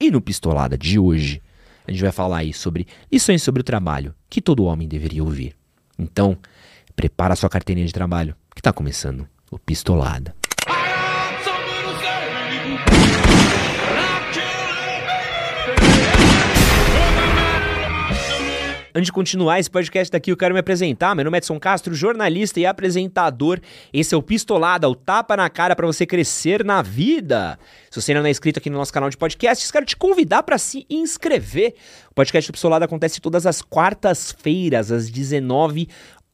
E 0.00 0.10
no 0.10 0.20
pistolada 0.20 0.76
de 0.76 0.98
hoje, 0.98 1.40
a 1.86 1.90
gente 1.90 2.02
vai 2.02 2.12
falar 2.12 2.38
aí 2.38 2.52
sobre 2.52 2.86
lições 3.10 3.42
sobre 3.42 3.60
o 3.60 3.64
trabalho 3.64 4.14
que 4.28 4.40
todo 4.40 4.64
homem 4.64 4.88
deveria 4.88 5.22
ouvir. 5.22 5.54
Então, 5.98 6.36
prepara 6.94 7.36
sua 7.36 7.48
carteirinha 7.48 7.86
de 7.86 7.92
trabalho, 7.92 8.36
que 8.54 8.60
está 8.60 8.72
começando 8.72 9.26
o 9.50 9.58
Pistolada. 9.58 10.34
Antes 18.94 19.06
de 19.06 19.12
continuar 19.12 19.58
esse 19.58 19.70
podcast 19.70 20.12
daqui, 20.12 20.30
eu 20.30 20.36
quero 20.36 20.52
me 20.52 20.60
apresentar. 20.60 21.14
Meu 21.14 21.24
nome 21.24 21.36
é 21.36 21.38
Edson 21.38 21.58
Castro, 21.58 21.94
jornalista 21.94 22.60
e 22.60 22.66
apresentador. 22.66 23.58
Esse 23.90 24.14
é 24.14 24.18
o 24.18 24.22
Pistolada, 24.22 24.86
o 24.86 24.94
tapa 24.94 25.34
na 25.34 25.48
cara 25.48 25.74
para 25.74 25.86
você 25.86 26.04
crescer 26.04 26.62
na 26.62 26.82
vida. 26.82 27.58
Se 27.90 27.98
você 27.98 28.12
ainda 28.12 28.20
não 28.20 28.28
é 28.28 28.30
inscrito 28.30 28.58
aqui 28.58 28.68
no 28.68 28.76
nosso 28.76 28.92
canal 28.92 29.08
de 29.08 29.16
podcasts, 29.16 29.70
quero 29.70 29.86
te 29.86 29.96
convidar 29.96 30.42
para 30.42 30.58
se 30.58 30.84
inscrever. 30.90 31.74
O 32.10 32.14
podcast 32.14 32.50
do 32.50 32.52
Pistolada 32.52 32.84
acontece 32.84 33.18
todas 33.18 33.46
as 33.46 33.62
quartas-feiras, 33.62 34.92
às 34.92 35.08
19 35.08 35.88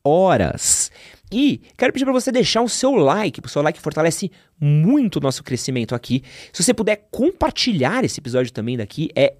horas. 0.08 0.90
E 1.30 1.60
quero 1.76 1.92
pedir 1.92 2.04
para 2.04 2.12
você 2.12 2.32
deixar 2.32 2.62
o 2.62 2.68
seu 2.68 2.94
like, 2.94 3.40
o 3.44 3.48
seu 3.48 3.60
like 3.60 3.78
fortalece 3.80 4.30
muito 4.58 5.16
o 5.16 5.20
nosso 5.20 5.44
crescimento 5.44 5.94
aqui. 5.94 6.22
Se 6.52 6.62
você 6.62 6.72
puder 6.72 7.08
compartilhar 7.10 8.02
esse 8.04 8.18
episódio 8.18 8.52
também 8.52 8.76
daqui, 8.76 9.10
é 9.14 9.34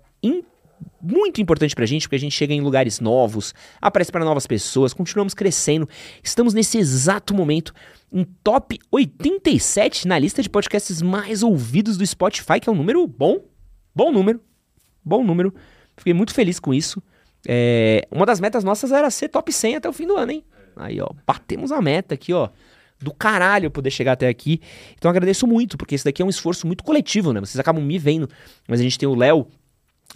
muito 1.01 1.41
importante 1.41 1.75
pra 1.75 1.87
gente, 1.87 2.03
porque 2.03 2.17
a 2.17 2.21
gente 2.21 2.35
chega 2.35 2.53
em 2.53 2.61
lugares 2.61 3.01
novos, 3.01 3.55
aparece 3.81 4.11
para 4.11 4.25
novas 4.25 4.47
pessoas, 4.47 4.93
continuamos 4.93 5.35
crescendo. 5.35 5.89
Estamos 6.23 6.55
nesse 6.55 6.79
exato 6.79 7.35
momento 7.35 7.73
em 8.13 8.25
top 8.43 8.79
87 8.91 10.09
na 10.09 10.19
lista 10.19 10.43
de 10.43 10.51
podcasts 10.51 11.01
mais 11.03 11.43
ouvidos 11.43 11.97
do 11.97 12.07
Spotify, 12.07 12.61
que 12.61 12.69
é 12.69 12.73
um 12.73 12.77
número 12.77 13.07
bom, 13.07 13.45
bom 13.95 14.11
número, 14.11 14.41
bom 15.05 15.25
número. 15.25 15.55
Fiquei 15.97 16.13
muito 16.13 16.35
feliz 16.35 16.59
com 16.59 16.73
isso. 16.75 17.03
É, 17.47 18.07
uma 18.11 18.27
das 18.27 18.41
metas 18.41 18.65
nossas 18.65 18.93
era 18.93 19.11
ser 19.11 19.29
top 19.29 19.53
100 19.53 19.77
até 19.77 19.89
o 19.89 19.93
fim 19.93 20.07
do 20.07 20.17
ano, 20.17 20.33
hein? 20.33 20.45
Aí, 20.79 21.01
ó, 21.01 21.09
batemos 21.27 21.73
a 21.73 21.83
meta 21.83 22.15
aqui, 22.15 22.33
ó. 22.33 22.49
Do 23.01 23.13
caralho 23.15 23.71
poder 23.71 23.91
chegar 23.91 24.13
até 24.13 24.29
aqui. 24.29 24.61
Então 24.97 25.09
agradeço 25.09 25.47
muito, 25.47 25.77
porque 25.77 25.95
esse 25.95 26.05
daqui 26.05 26.21
é 26.21 26.25
um 26.25 26.29
esforço 26.29 26.67
muito 26.67 26.83
coletivo, 26.83 27.33
né? 27.33 27.41
Vocês 27.41 27.59
acabam 27.59 27.85
me 27.85 27.99
vendo, 27.99 28.29
mas 28.67 28.81
a 28.81 28.83
gente 28.83 28.99
tem 28.99 29.09
o 29.09 29.15
Léo 29.15 29.47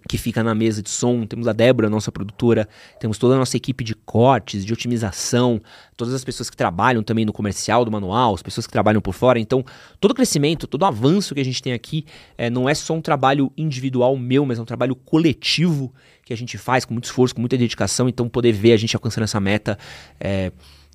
que 0.09 0.19
fica 0.19 0.43
na 0.43 0.55
mesa 0.55 0.83
de 0.83 0.91
som, 0.91 1.25
temos 1.27 1.47
a 1.47 1.53
Débora, 1.53 1.89
nossa 1.89 2.11
produtora, 2.11 2.69
temos 2.99 3.19
toda 3.19 3.35
a 3.35 3.39
nossa 3.39 3.57
equipe 3.57 3.85
de 3.85 3.95
cortes, 3.95 4.65
de 4.65 4.73
otimização, 4.73 5.61
todas 5.97 6.13
as 6.15 6.25
pessoas 6.25 6.51
que 6.51 6.57
trabalham 6.57 7.03
também 7.03 7.25
no 7.25 7.33
comercial 7.33 7.85
do 7.85 7.91
manual, 7.91 8.35
as 8.35 8.43
pessoas 8.43 8.67
que 8.67 8.73
trabalham 8.73 9.01
por 9.01 9.13
fora. 9.13 9.39
Então, 9.39 9.65
todo 10.01 10.11
o 10.11 10.15
crescimento, 10.15 10.67
todo 10.67 10.83
o 10.83 10.87
avanço 10.87 11.35
que 11.35 11.41
a 11.41 11.45
gente 11.45 11.63
tem 11.63 11.73
aqui 11.73 12.05
é, 12.37 12.51
não 12.51 12.69
é 12.69 12.75
só 12.75 12.95
um 12.95 13.01
trabalho 13.01 13.53
individual 13.57 14.17
meu, 14.17 14.45
mas 14.45 14.59
é 14.59 14.63
um 14.63 14.67
trabalho 14.67 14.97
coletivo 14.97 15.93
que 16.25 16.33
a 16.33 16.37
gente 16.37 16.57
faz 16.59 16.85
com 16.85 16.95
muito 16.95 17.05
esforço, 17.05 17.35
com 17.35 17.41
muita 17.41 17.57
dedicação. 17.57 18.09
Então, 18.09 18.29
poder 18.29 18.53
ver 18.53 18.73
a 18.73 18.77
gente 18.77 18.97
alcançando 18.97 19.25
essa 19.25 19.41
meta 19.41 19.79
é, 20.19 20.53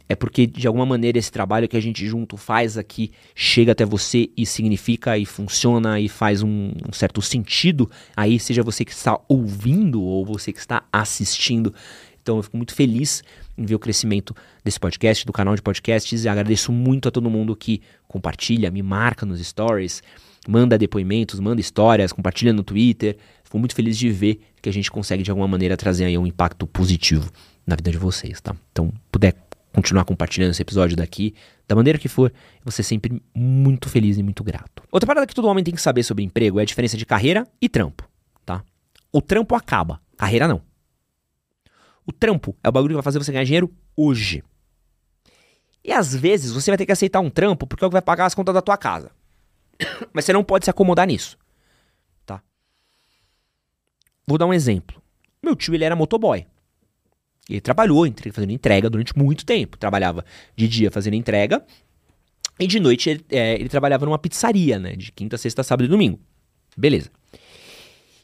é 0.10 0.16
porque 0.16 0.48
de 0.48 0.68
alguma 0.68 0.86
maneira 0.86 1.18
esse 1.18 1.32
trabalho 1.32 1.68
que 1.68 1.78
a 1.78 1.82
gente 1.82 2.06
junto 2.06 2.38
faz 2.38 2.78
aqui 2.78 3.12
chega 3.36 3.72
até 3.72 3.86
você 3.86 4.30
e 4.38 4.46
significa 4.46 5.18
e 5.18 5.26
funciona 5.26 6.00
e 6.00 6.08
faz 6.08 6.42
um, 6.42 6.72
um, 6.88 6.94
certo 6.94 7.22
sentido 7.22 7.90
aí, 8.16 8.40
seja 8.40 8.64
você 8.64 8.86
que 8.86 8.92
está 8.92 9.20
ouvindo 9.28 10.02
ou 10.02 10.26
você 10.26 10.54
que 10.54 10.60
está 10.60 10.84
assistindo. 10.92 11.74
Então 12.22 12.38
eu 12.38 12.44
fico 12.44 12.58
muito 12.58 12.74
feliz 12.74 13.24
em 13.58 13.66
ver 13.66 13.76
o 13.76 13.80
crescimento 13.80 14.36
desse 14.64 14.80
podcast, 14.80 15.26
do 15.26 15.34
canal 15.34 15.56
de 15.56 15.62
podcasts 15.62 16.24
e 16.24 16.30
agradeço 16.30 16.72
muito 16.72 17.08
a 17.08 17.12
todo 17.12 17.30
mundo 17.30 17.56
que 17.56 17.82
compartilha, 18.08 18.70
me 18.70 18.84
marca 18.84 19.26
nos 19.26 19.46
stories, 19.46 20.04
manda 20.48 20.78
depoimentos, 20.78 21.40
manda 21.40 21.60
histórias, 21.60 22.12
compartilha 22.12 22.54
no 22.54 22.64
Twitter. 22.64 23.18
Fico 23.44 23.58
muito 23.58 23.74
feliz 23.74 23.98
de 23.98 24.10
ver 24.10 24.42
que 24.62 24.70
a 24.70 24.74
gente 24.74 24.92
consegue 24.92 25.24
de 25.24 25.32
alguma 25.32 25.48
maneira 25.48 25.78
trazer 25.78 26.06
aí 26.06 26.18
um 26.18 26.28
impacto 26.28 26.68
positivo 26.68 27.32
na 27.66 27.76
vida 27.76 27.92
de 27.92 27.98
vocês, 27.98 28.40
tá? 28.42 28.56
Então, 28.72 28.94
puder 29.12 29.34
continuar 29.74 30.06
compartilhando 30.06 30.52
esse 30.52 30.62
episódio 30.62 30.98
daqui, 30.98 31.36
da 31.68 31.76
maneira 31.76 32.00
que 32.00 32.08
for, 32.08 32.34
ser 32.70 32.84
sempre 32.84 33.22
muito 33.36 33.90
feliz 33.90 34.18
e 34.18 34.24
muito 34.24 34.44
grato. 34.44 34.84
Outra 34.92 35.06
parada 35.06 35.28
que 35.28 35.36
todo 35.36 35.48
homem 35.48 35.64
tem 35.64 35.74
que 35.74 35.82
saber 35.82 36.04
sobre 36.04 36.24
emprego 36.24 36.60
é 36.60 36.64
a 36.64 36.66
diferença 36.66 36.98
de 36.98 37.06
carreira 37.06 37.48
e 37.62 37.70
trampo, 37.70 38.10
tá? 38.46 38.64
O 39.12 39.22
trampo 39.22 39.56
acaba, 39.56 40.02
carreira 40.18 40.48
não. 40.48 40.62
O 42.06 42.12
trampo 42.12 42.56
é 42.64 42.70
o 42.70 42.72
bagulho 42.72 42.92
que 42.92 42.96
vai 42.96 43.04
fazer 43.04 43.20
você 43.20 43.32
ganhar 43.32 43.44
dinheiro 43.44 43.72
hoje. 43.96 44.44
E 45.84 45.92
às 45.92 46.16
vezes 46.16 46.52
você 46.52 46.72
vai 46.72 46.78
ter 46.78 46.86
que 46.86 46.92
aceitar 46.92 47.20
um 47.20 47.30
trampo 47.30 47.68
porque 47.68 47.84
é 47.84 47.88
o 47.88 47.90
que 47.90 47.96
vai 47.96 48.02
pagar 48.02 48.26
as 48.26 48.36
contas 48.36 48.54
da 48.54 48.62
tua 48.62 48.78
casa. 48.78 49.12
Mas 50.14 50.26
você 50.26 50.34
não 50.34 50.44
pode 50.44 50.66
se 50.66 50.70
acomodar 50.70 51.08
nisso, 51.08 51.38
tá? 52.26 52.42
Vou 54.26 54.38
dar 54.38 54.46
um 54.46 54.54
exemplo. 54.54 55.02
Meu 55.44 55.56
tio, 55.56 55.76
ele 55.76 55.84
era 55.84 55.96
motoboy. 55.96 56.46
Ele 57.50 57.62
trabalhou 57.62 58.06
fazendo 58.34 58.52
entrega 58.52 58.90
durante 58.90 59.18
muito 59.18 59.46
tempo. 59.46 59.78
Trabalhava 59.78 60.26
de 60.56 60.68
dia 60.68 60.92
fazendo 60.92 61.14
entrega 61.14 61.64
e 62.60 62.66
de 62.66 62.80
noite 62.80 63.10
ele, 63.10 63.26
é, 63.30 63.56
ele 63.56 63.70
trabalhava 63.70 64.06
numa 64.06 64.18
pizzaria, 64.18 64.80
né? 64.80 64.96
De 64.96 65.12
quinta, 65.12 65.38
sexta, 65.38 65.64
sábado 65.64 65.86
e 65.86 65.88
domingo. 65.88 66.20
Beleza. 66.76 67.10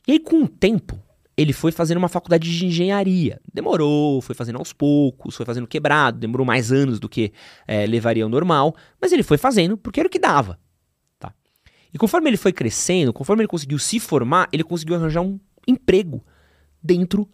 E 0.08 0.13
aí, 0.13 0.20
com 0.20 0.44
o 0.44 0.48
tempo, 0.48 1.00
ele 1.38 1.53
foi 1.53 1.72
fazendo 1.72 1.98
uma 1.98 2.10
faculdade 2.10 2.51
de 2.51 2.65
engenharia. 2.65 3.39
Demorou, 3.53 4.22
foi 4.22 4.36
fazendo 4.36 4.58
aos 4.58 4.74
poucos, 4.74 5.36
foi 5.36 5.46
fazendo 5.46 5.68
quebrado, 5.68 6.20
demorou 6.20 6.46
mais 6.46 6.72
anos 6.72 7.00
do 7.00 7.08
que 7.08 7.32
é, 7.68 7.86
levaria 7.86 8.24
ao 8.24 8.30
normal, 8.30 8.75
mas 9.00 9.12
ele 9.12 9.24
foi 9.24 9.38
fazendo 9.38 9.77
porque 9.77 10.00
era 10.00 10.08
o 10.08 10.10
que 10.10 10.20
dava. 10.20 10.60
Tá? 11.20 11.34
E 11.94 11.98
conforme 11.98 12.30
ele 12.30 12.38
foi 12.38 12.51
crescendo, 12.51 13.13
conforme 13.13 13.42
ele 13.42 13.48
conseguiu 13.48 13.80
se 13.80 14.00
formar, 14.00 14.50
ele 14.51 14.63
conseguiu 14.63 14.96
arranjar 14.96 15.22
um 15.22 15.39
emprego 15.68 16.24
dentro 16.82 17.30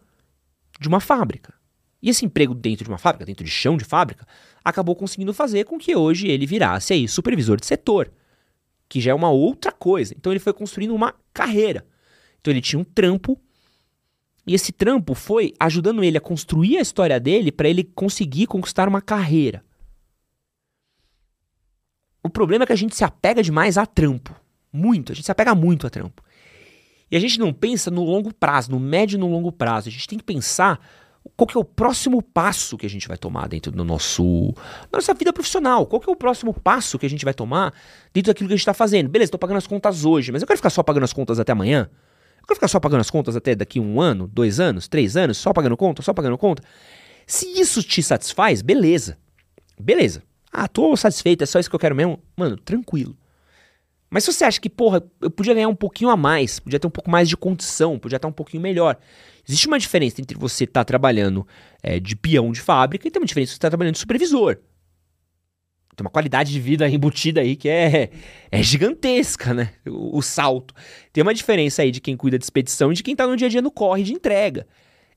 de 0.78 0.88
uma 0.88 1.00
fábrica. 1.00 1.59
E 2.02 2.08
esse 2.08 2.24
emprego 2.24 2.54
dentro 2.54 2.84
de 2.84 2.90
uma 2.90 2.98
fábrica, 2.98 3.26
dentro 3.26 3.44
de 3.44 3.50
chão 3.50 3.76
de 3.76 3.84
fábrica, 3.84 4.26
acabou 4.64 4.96
conseguindo 4.96 5.34
fazer 5.34 5.64
com 5.64 5.78
que 5.78 5.94
hoje 5.94 6.28
ele 6.28 6.46
virasse 6.46 6.92
aí 6.92 7.06
supervisor 7.06 7.58
de 7.58 7.66
setor, 7.66 8.10
que 8.88 9.00
já 9.00 9.10
é 9.10 9.14
uma 9.14 9.30
outra 9.30 9.70
coisa. 9.70 10.14
Então 10.16 10.32
ele 10.32 10.40
foi 10.40 10.52
construindo 10.52 10.94
uma 10.94 11.14
carreira. 11.32 11.86
Então 12.40 12.52
ele 12.52 12.62
tinha 12.62 12.80
um 12.80 12.84
trampo 12.84 13.38
e 14.46 14.54
esse 14.54 14.72
trampo 14.72 15.14
foi 15.14 15.54
ajudando 15.60 16.02
ele 16.02 16.18
a 16.18 16.20
construir 16.20 16.78
a 16.78 16.80
história 16.80 17.20
dele 17.20 17.52
para 17.52 17.68
ele 17.68 17.84
conseguir 17.84 18.46
conquistar 18.46 18.88
uma 18.88 19.00
carreira. 19.00 19.64
O 22.22 22.28
problema 22.28 22.64
é 22.64 22.66
que 22.66 22.72
a 22.72 22.76
gente 22.76 22.96
se 22.96 23.04
apega 23.04 23.42
demais 23.42 23.78
a 23.78 23.86
trampo. 23.86 24.34
Muito, 24.72 25.12
a 25.12 25.14
gente 25.14 25.24
se 25.24 25.32
apega 25.32 25.54
muito 25.54 25.86
a 25.86 25.90
trampo. 25.90 26.22
E 27.10 27.16
a 27.16 27.20
gente 27.20 27.38
não 27.38 27.52
pensa 27.52 27.90
no 27.90 28.04
longo 28.04 28.32
prazo, 28.32 28.70
no 28.70 28.78
médio 28.78 29.16
e 29.16 29.20
no 29.20 29.28
longo 29.28 29.50
prazo. 29.50 29.88
A 29.88 29.92
gente 29.92 30.06
tem 30.06 30.18
que 30.18 30.24
pensar 30.24 30.80
qual 31.40 31.46
que 31.46 31.56
é 31.56 31.60
o 31.60 31.64
próximo 31.64 32.20
passo 32.20 32.76
que 32.76 32.84
a 32.84 32.90
gente 32.90 33.08
vai 33.08 33.16
tomar 33.16 33.48
dentro 33.48 33.72
do 33.72 33.82
nosso 33.82 34.52
da 34.90 34.98
nossa 34.98 35.14
vida 35.14 35.32
profissional? 35.32 35.86
Qual 35.86 35.98
que 35.98 36.10
é 36.10 36.12
o 36.12 36.16
próximo 36.16 36.52
passo 36.52 36.98
que 36.98 37.06
a 37.06 37.08
gente 37.08 37.24
vai 37.24 37.32
tomar 37.32 37.72
dentro 38.12 38.30
daquilo 38.30 38.46
que 38.46 38.52
a 38.52 38.56
gente 38.56 38.60
está 38.60 38.74
fazendo? 38.74 39.08
Beleza, 39.08 39.28
estou 39.28 39.38
pagando 39.38 39.56
as 39.56 39.66
contas 39.66 40.04
hoje, 40.04 40.30
mas 40.30 40.42
eu 40.42 40.46
quero 40.46 40.58
ficar 40.58 40.68
só 40.68 40.82
pagando 40.82 41.04
as 41.04 41.14
contas 41.14 41.40
até 41.40 41.52
amanhã? 41.52 41.88
Eu 42.40 42.46
quero 42.46 42.56
ficar 42.56 42.68
só 42.68 42.78
pagando 42.78 43.00
as 43.00 43.08
contas 43.08 43.36
até 43.36 43.54
daqui 43.54 43.80
um 43.80 44.02
ano, 44.02 44.28
dois 44.28 44.60
anos, 44.60 44.86
três 44.86 45.16
anos, 45.16 45.38
só 45.38 45.50
pagando 45.54 45.78
conta, 45.78 46.02
só 46.02 46.12
pagando 46.12 46.36
conta? 46.36 46.62
Se 47.26 47.58
isso 47.58 47.82
te 47.82 48.02
satisfaz, 48.02 48.60
beleza. 48.60 49.16
Beleza. 49.80 50.22
Ah, 50.52 50.68
tô 50.68 50.94
satisfeito, 50.94 51.42
é 51.42 51.46
só 51.46 51.58
isso 51.58 51.70
que 51.70 51.74
eu 51.74 51.80
quero 51.80 51.96
mesmo? 51.96 52.22
Mano, 52.36 52.58
tranquilo. 52.58 53.16
Mas 54.10 54.24
se 54.24 54.32
você 54.32 54.44
acha 54.44 54.60
que, 54.60 54.68
porra, 54.68 55.02
eu 55.20 55.30
podia 55.30 55.54
ganhar 55.54 55.68
um 55.68 55.74
pouquinho 55.74 56.10
a 56.10 56.16
mais, 56.16 56.58
podia 56.58 56.80
ter 56.80 56.86
um 56.86 56.90
pouco 56.90 57.08
mais 57.08 57.28
de 57.28 57.36
condição, 57.36 57.98
podia 57.98 58.16
estar 58.16 58.26
um 58.26 58.32
pouquinho 58.32 58.60
melhor. 58.60 58.98
Existe 59.48 59.68
uma 59.68 59.78
diferença 59.78 60.20
entre 60.20 60.36
você 60.36 60.64
estar 60.64 60.80
tá 60.80 60.84
trabalhando 60.84 61.46
é, 61.82 62.00
de 62.00 62.16
peão 62.16 62.50
de 62.50 62.60
fábrica 62.60 63.06
e 63.06 63.10
tem 63.10 63.22
uma 63.22 63.26
diferença 63.26 63.50
entre 63.50 63.54
você 63.54 63.58
estar 63.58 63.68
tá 63.68 63.70
trabalhando 63.70 63.94
de 63.94 64.00
supervisor. 64.00 64.56
Tem 65.94 66.04
uma 66.04 66.10
qualidade 66.10 66.52
de 66.52 66.58
vida 66.58 66.88
embutida 66.90 67.40
aí 67.40 67.54
que 67.54 67.68
é, 67.68 68.10
é 68.50 68.62
gigantesca, 68.62 69.54
né? 69.54 69.72
O, 69.86 70.18
o, 70.18 70.22
salto. 70.22 70.74
Tem 71.12 71.22
uma 71.22 71.34
diferença 71.34 71.82
aí 71.82 71.92
de 71.92 72.00
quem 72.00 72.16
cuida 72.16 72.36
de 72.36 72.44
expedição 72.44 72.90
e 72.90 72.96
de 72.96 73.02
quem 73.04 73.12
está 73.12 73.26
no 73.28 73.36
dia 73.36 73.46
a 73.46 73.50
dia 73.50 73.62
no 73.62 73.70
corre 73.70 74.02
de 74.02 74.12
entrega. 74.12 74.66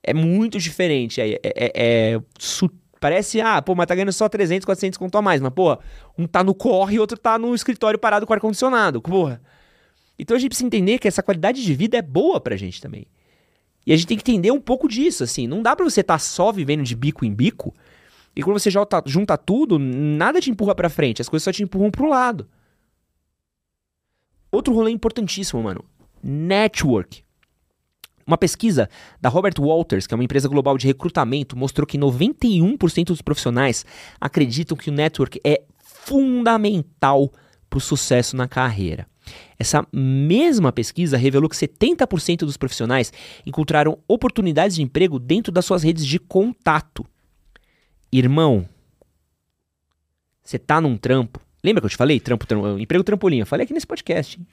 É 0.03 0.13
muito 0.13 0.59
diferente. 0.59 1.19
É, 1.19 1.31
é, 1.31 1.39
é, 1.43 1.71
é 1.75 2.21
Parece, 3.03 3.41
ah, 3.41 3.61
pô, 3.61 3.75
mas 3.75 3.85
tá 3.85 3.95
ganhando 3.95 4.13
só 4.13 4.29
300, 4.29 4.63
400 4.63 4.97
conto 4.97 5.17
a 5.17 5.21
mais. 5.21 5.41
Mas, 5.41 5.51
pô, 5.51 5.77
um 6.17 6.25
tá 6.25 6.41
no 6.41 6.55
corre 6.55 6.95
e 6.95 6.99
outro 7.01 7.17
tá 7.17 7.37
no 7.37 7.53
escritório 7.53 7.99
parado 7.99 8.25
com 8.25 8.31
ar-condicionado, 8.31 9.01
porra. 9.01 9.41
Então 10.17 10.37
a 10.37 10.39
gente 10.39 10.51
precisa 10.51 10.67
entender 10.67 10.97
que 10.99 11.07
essa 11.09 11.21
qualidade 11.21 11.61
de 11.61 11.73
vida 11.73 11.97
é 11.97 12.01
boa 12.01 12.39
pra 12.39 12.55
gente 12.55 12.79
também. 12.79 13.05
E 13.85 13.91
a 13.91 13.97
gente 13.97 14.07
tem 14.07 14.17
que 14.17 14.31
entender 14.31 14.51
um 14.51 14.61
pouco 14.61 14.87
disso, 14.87 15.21
assim. 15.21 15.47
Não 15.47 15.61
dá 15.61 15.75
pra 15.75 15.83
você 15.83 15.99
estar 15.99 16.13
tá 16.13 16.19
só 16.19 16.49
vivendo 16.49 16.81
de 16.81 16.95
bico 16.95 17.25
em 17.25 17.33
bico 17.33 17.75
e 18.33 18.41
quando 18.41 18.57
você 18.57 18.71
junta, 18.71 19.03
junta 19.05 19.37
tudo, 19.37 19.77
nada 19.77 20.39
te 20.39 20.49
empurra 20.49 20.73
pra 20.73 20.89
frente, 20.89 21.21
as 21.21 21.27
coisas 21.27 21.43
só 21.43 21.51
te 21.51 21.61
empurram 21.61 21.91
pro 21.91 22.07
lado. 22.07 22.47
Outro 24.49 24.73
rolê 24.73 24.91
importantíssimo, 24.91 25.61
mano. 25.61 25.83
Network. 26.23 27.22
Uma 28.25 28.37
pesquisa 28.37 28.89
da 29.19 29.29
Robert 29.29 29.55
Walters, 29.59 30.07
que 30.07 30.13
é 30.13 30.15
uma 30.15 30.23
empresa 30.23 30.47
global 30.47 30.77
de 30.77 30.87
recrutamento, 30.87 31.57
mostrou 31.57 31.85
que 31.85 31.97
91% 31.97 33.07
dos 33.07 33.21
profissionais 33.21 33.85
acreditam 34.19 34.77
que 34.77 34.89
o 34.89 34.93
network 34.93 35.39
é 35.43 35.63
fundamental 35.77 37.31
para 37.69 37.77
o 37.77 37.81
sucesso 37.81 38.35
na 38.35 38.47
carreira. 38.47 39.07
Essa 39.57 39.87
mesma 39.91 40.71
pesquisa 40.71 41.17
revelou 41.17 41.49
que 41.49 41.55
70% 41.55 42.39
dos 42.39 42.57
profissionais 42.57 43.11
encontraram 43.45 43.97
oportunidades 44.07 44.75
de 44.75 44.81
emprego 44.81 45.17
dentro 45.19 45.51
das 45.51 45.65
suas 45.65 45.83
redes 45.83 46.05
de 46.05 46.19
contato. 46.19 47.05
Irmão, 48.11 48.67
você 50.43 50.59
tá 50.59 50.81
num 50.81 50.97
trampo. 50.97 51.39
Lembra 51.63 51.81
que 51.81 51.85
eu 51.85 51.89
te 51.89 51.95
falei? 51.95 52.19
Trampo, 52.19 52.45
trampo 52.45 52.77
emprego 52.77 53.03
trampolim. 53.03 53.39
Eu 53.39 53.45
falei 53.45 53.63
aqui 53.63 53.73
nesse 53.73 53.87
podcast. 53.87 54.37
Hein? 54.37 54.45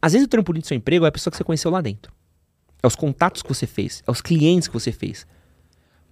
Às 0.00 0.12
vezes 0.12 0.26
o 0.26 0.30
trampolim 0.30 0.60
do 0.60 0.66
seu 0.66 0.76
emprego 0.76 1.04
é 1.04 1.08
a 1.08 1.12
pessoa 1.12 1.30
que 1.30 1.36
você 1.36 1.44
conheceu 1.44 1.70
lá 1.70 1.80
dentro. 1.80 2.12
É 2.86 2.88
os 2.88 2.94
contatos 2.94 3.42
que 3.42 3.48
você 3.48 3.66
fez, 3.66 4.00
é 4.06 4.10
os 4.12 4.20
clientes 4.20 4.68
que 4.68 4.74
você 4.74 4.92
fez. 4.92 5.26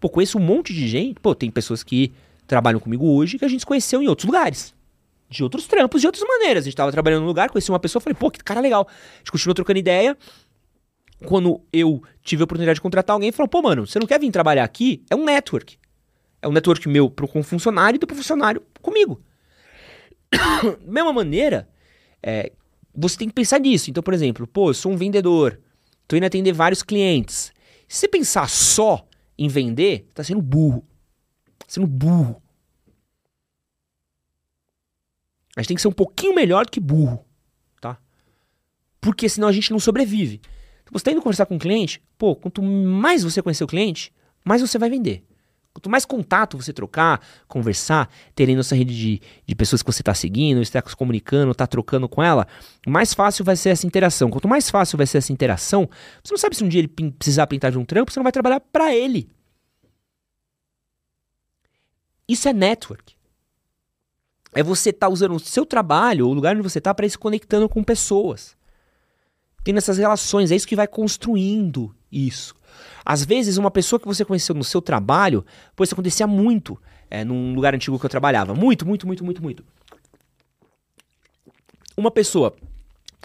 Pô, 0.00 0.08
conheço 0.08 0.38
um 0.38 0.40
monte 0.40 0.74
de 0.74 0.88
gente. 0.88 1.20
Pô, 1.20 1.32
tem 1.32 1.48
pessoas 1.48 1.84
que 1.84 2.12
trabalham 2.48 2.80
comigo 2.80 3.06
hoje 3.06 3.38
que 3.38 3.44
a 3.44 3.48
gente 3.48 3.64
conheceu 3.64 4.02
em 4.02 4.08
outros 4.08 4.26
lugares. 4.26 4.74
De 5.28 5.44
outros 5.44 5.68
trampos, 5.68 6.00
de 6.00 6.08
outras 6.08 6.26
maneiras. 6.26 6.64
A 6.64 6.66
gente 6.66 6.74
tava 6.74 6.90
trabalhando 6.90 7.20
num 7.20 7.28
lugar, 7.28 7.48
conheci 7.48 7.70
uma 7.70 7.78
pessoa, 7.78 8.02
falei, 8.02 8.16
pô, 8.18 8.28
que 8.28 8.42
cara 8.42 8.60
legal. 8.60 8.88
A 8.88 9.18
gente 9.18 9.30
continuou 9.30 9.54
trocando 9.54 9.78
ideia. 9.78 10.18
Quando 11.24 11.60
eu 11.72 12.02
tive 12.24 12.42
a 12.42 12.44
oportunidade 12.44 12.78
de 12.78 12.80
contratar 12.80 13.14
alguém, 13.14 13.30
falou, 13.30 13.48
pô, 13.48 13.62
mano, 13.62 13.86
você 13.86 14.00
não 14.00 14.06
quer 14.06 14.18
vir 14.18 14.32
trabalhar 14.32 14.64
aqui? 14.64 15.04
É 15.08 15.14
um 15.14 15.24
network. 15.24 15.78
É 16.42 16.48
um 16.48 16.52
network 16.52 16.88
meu 16.88 17.08
pro, 17.08 17.28
com 17.28 17.40
funcionário 17.44 17.98
e 17.98 18.00
do 18.00 18.14
funcionário 18.14 18.64
comigo. 18.82 19.22
Mesma 20.84 21.12
maneira, 21.12 21.68
é, 22.20 22.50
você 22.92 23.16
tem 23.16 23.28
que 23.28 23.34
pensar 23.34 23.60
nisso. 23.60 23.90
Então, 23.90 24.02
por 24.02 24.12
exemplo, 24.12 24.44
pô, 24.44 24.70
eu 24.70 24.74
sou 24.74 24.90
um 24.90 24.96
vendedor. 24.96 25.60
Tô 26.06 26.16
indo 26.16 26.24
atender 26.24 26.52
vários 26.52 26.82
clientes. 26.82 27.52
Se 27.88 27.98
você 27.98 28.08
pensar 28.08 28.48
só 28.48 29.06
em 29.38 29.48
vender, 29.48 30.10
tá 30.14 30.22
sendo 30.22 30.42
burro. 30.42 30.86
Tá 31.58 31.66
sendo 31.68 31.86
burro. 31.86 32.42
A 35.56 35.60
gente 35.60 35.68
tem 35.68 35.76
que 35.76 35.82
ser 35.82 35.88
um 35.88 35.92
pouquinho 35.92 36.34
melhor 36.34 36.64
do 36.64 36.70
que 36.70 36.80
burro, 36.80 37.24
tá? 37.80 37.98
Porque 39.00 39.28
senão 39.28 39.48
a 39.48 39.52
gente 39.52 39.70
não 39.70 39.78
sobrevive. 39.78 40.40
Então, 40.82 40.92
você 40.92 41.04
tá 41.04 41.12
indo 41.12 41.22
conversar 41.22 41.46
com 41.46 41.54
um 41.54 41.58
cliente, 41.58 42.02
pô, 42.18 42.34
quanto 42.34 42.62
mais 42.62 43.22
você 43.22 43.40
conhecer 43.40 43.64
o 43.64 43.68
cliente, 43.68 44.12
mais 44.44 44.60
você 44.60 44.78
vai 44.78 44.90
vender. 44.90 45.24
Quanto 45.74 45.90
mais 45.90 46.04
contato 46.04 46.56
você 46.56 46.72
trocar, 46.72 47.20
conversar, 47.48 48.08
terem 48.32 48.54
nossa 48.54 48.76
rede 48.76 48.96
de, 48.96 49.20
de 49.44 49.54
pessoas 49.56 49.82
que 49.82 49.92
você 49.92 50.02
está 50.02 50.14
seguindo, 50.14 50.62
está 50.62 50.80
se 50.86 50.94
comunicando, 50.94 51.50
está 51.50 51.66
trocando 51.66 52.08
com 52.08 52.22
ela, 52.22 52.46
mais 52.86 53.12
fácil 53.12 53.44
vai 53.44 53.56
ser 53.56 53.70
essa 53.70 53.84
interação. 53.84 54.30
Quanto 54.30 54.46
mais 54.46 54.70
fácil 54.70 54.96
vai 54.96 55.04
ser 55.04 55.18
essa 55.18 55.32
interação, 55.32 55.90
você 56.22 56.32
não 56.32 56.38
sabe 56.38 56.54
se 56.54 56.62
um 56.62 56.68
dia 56.68 56.78
ele 56.78 56.88
precisar 56.88 57.48
pintar 57.48 57.72
de 57.72 57.78
um 57.78 57.84
trampo, 57.84 58.12
você 58.12 58.20
não 58.20 58.22
vai 58.22 58.30
trabalhar 58.30 58.60
para 58.60 58.94
ele. 58.94 59.28
Isso 62.28 62.48
é 62.48 62.52
network. 62.52 63.16
É 64.54 64.62
você 64.62 64.90
estar 64.90 65.08
tá 65.08 65.12
usando 65.12 65.34
o 65.34 65.40
seu 65.40 65.66
trabalho, 65.66 66.28
o 66.28 66.32
lugar 66.32 66.54
onde 66.54 66.62
você 66.62 66.78
está, 66.78 66.94
para 66.94 67.04
ir 67.04 67.10
se 67.10 67.18
conectando 67.18 67.68
com 67.68 67.82
pessoas. 67.82 68.56
Tendo 69.64 69.78
essas 69.78 69.98
relações, 69.98 70.52
é 70.52 70.56
isso 70.56 70.68
que 70.68 70.76
vai 70.76 70.86
construindo 70.86 71.92
isso. 72.12 72.54
Às 73.04 73.24
vezes, 73.24 73.56
uma 73.56 73.70
pessoa 73.70 73.98
que 74.00 74.06
você 74.06 74.24
conheceu 74.24 74.54
no 74.54 74.64
seu 74.64 74.80
trabalho, 74.80 75.44
pois 75.74 75.88
isso 75.88 75.94
acontecia 75.94 76.26
muito 76.26 76.80
é, 77.10 77.24
num 77.24 77.54
lugar 77.54 77.74
antigo 77.74 77.98
que 77.98 78.06
eu 78.06 78.10
trabalhava. 78.10 78.54
Muito, 78.54 78.86
muito, 78.86 79.06
muito, 79.06 79.24
muito, 79.24 79.42
muito. 79.42 79.64
Uma 81.96 82.10
pessoa 82.10 82.54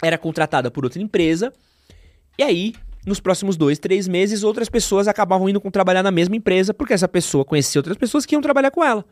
era 0.01 0.17
contratada 0.17 0.69
por 0.69 0.83
outra 0.83 1.01
empresa, 1.01 1.51
e 2.37 2.43
aí, 2.43 2.73
nos 3.05 3.19
próximos 3.19 3.57
dois, 3.57 3.79
três 3.79 4.07
meses, 4.07 4.43
outras 4.43 4.69
pessoas 4.69 5.07
acabavam 5.07 5.49
indo 5.49 5.59
com 5.59 5.69
trabalhar 5.69 6.03
na 6.03 6.11
mesma 6.11 6.35
empresa, 6.35 6.73
porque 6.73 6.93
essa 6.93 7.07
pessoa 7.07 7.43
conhecia 7.43 7.79
outras 7.79 7.97
pessoas 7.97 8.25
que 8.25 8.35
iam 8.35 8.41
trabalhar 8.41 8.71
com 8.71 8.83
ela. 8.83 9.03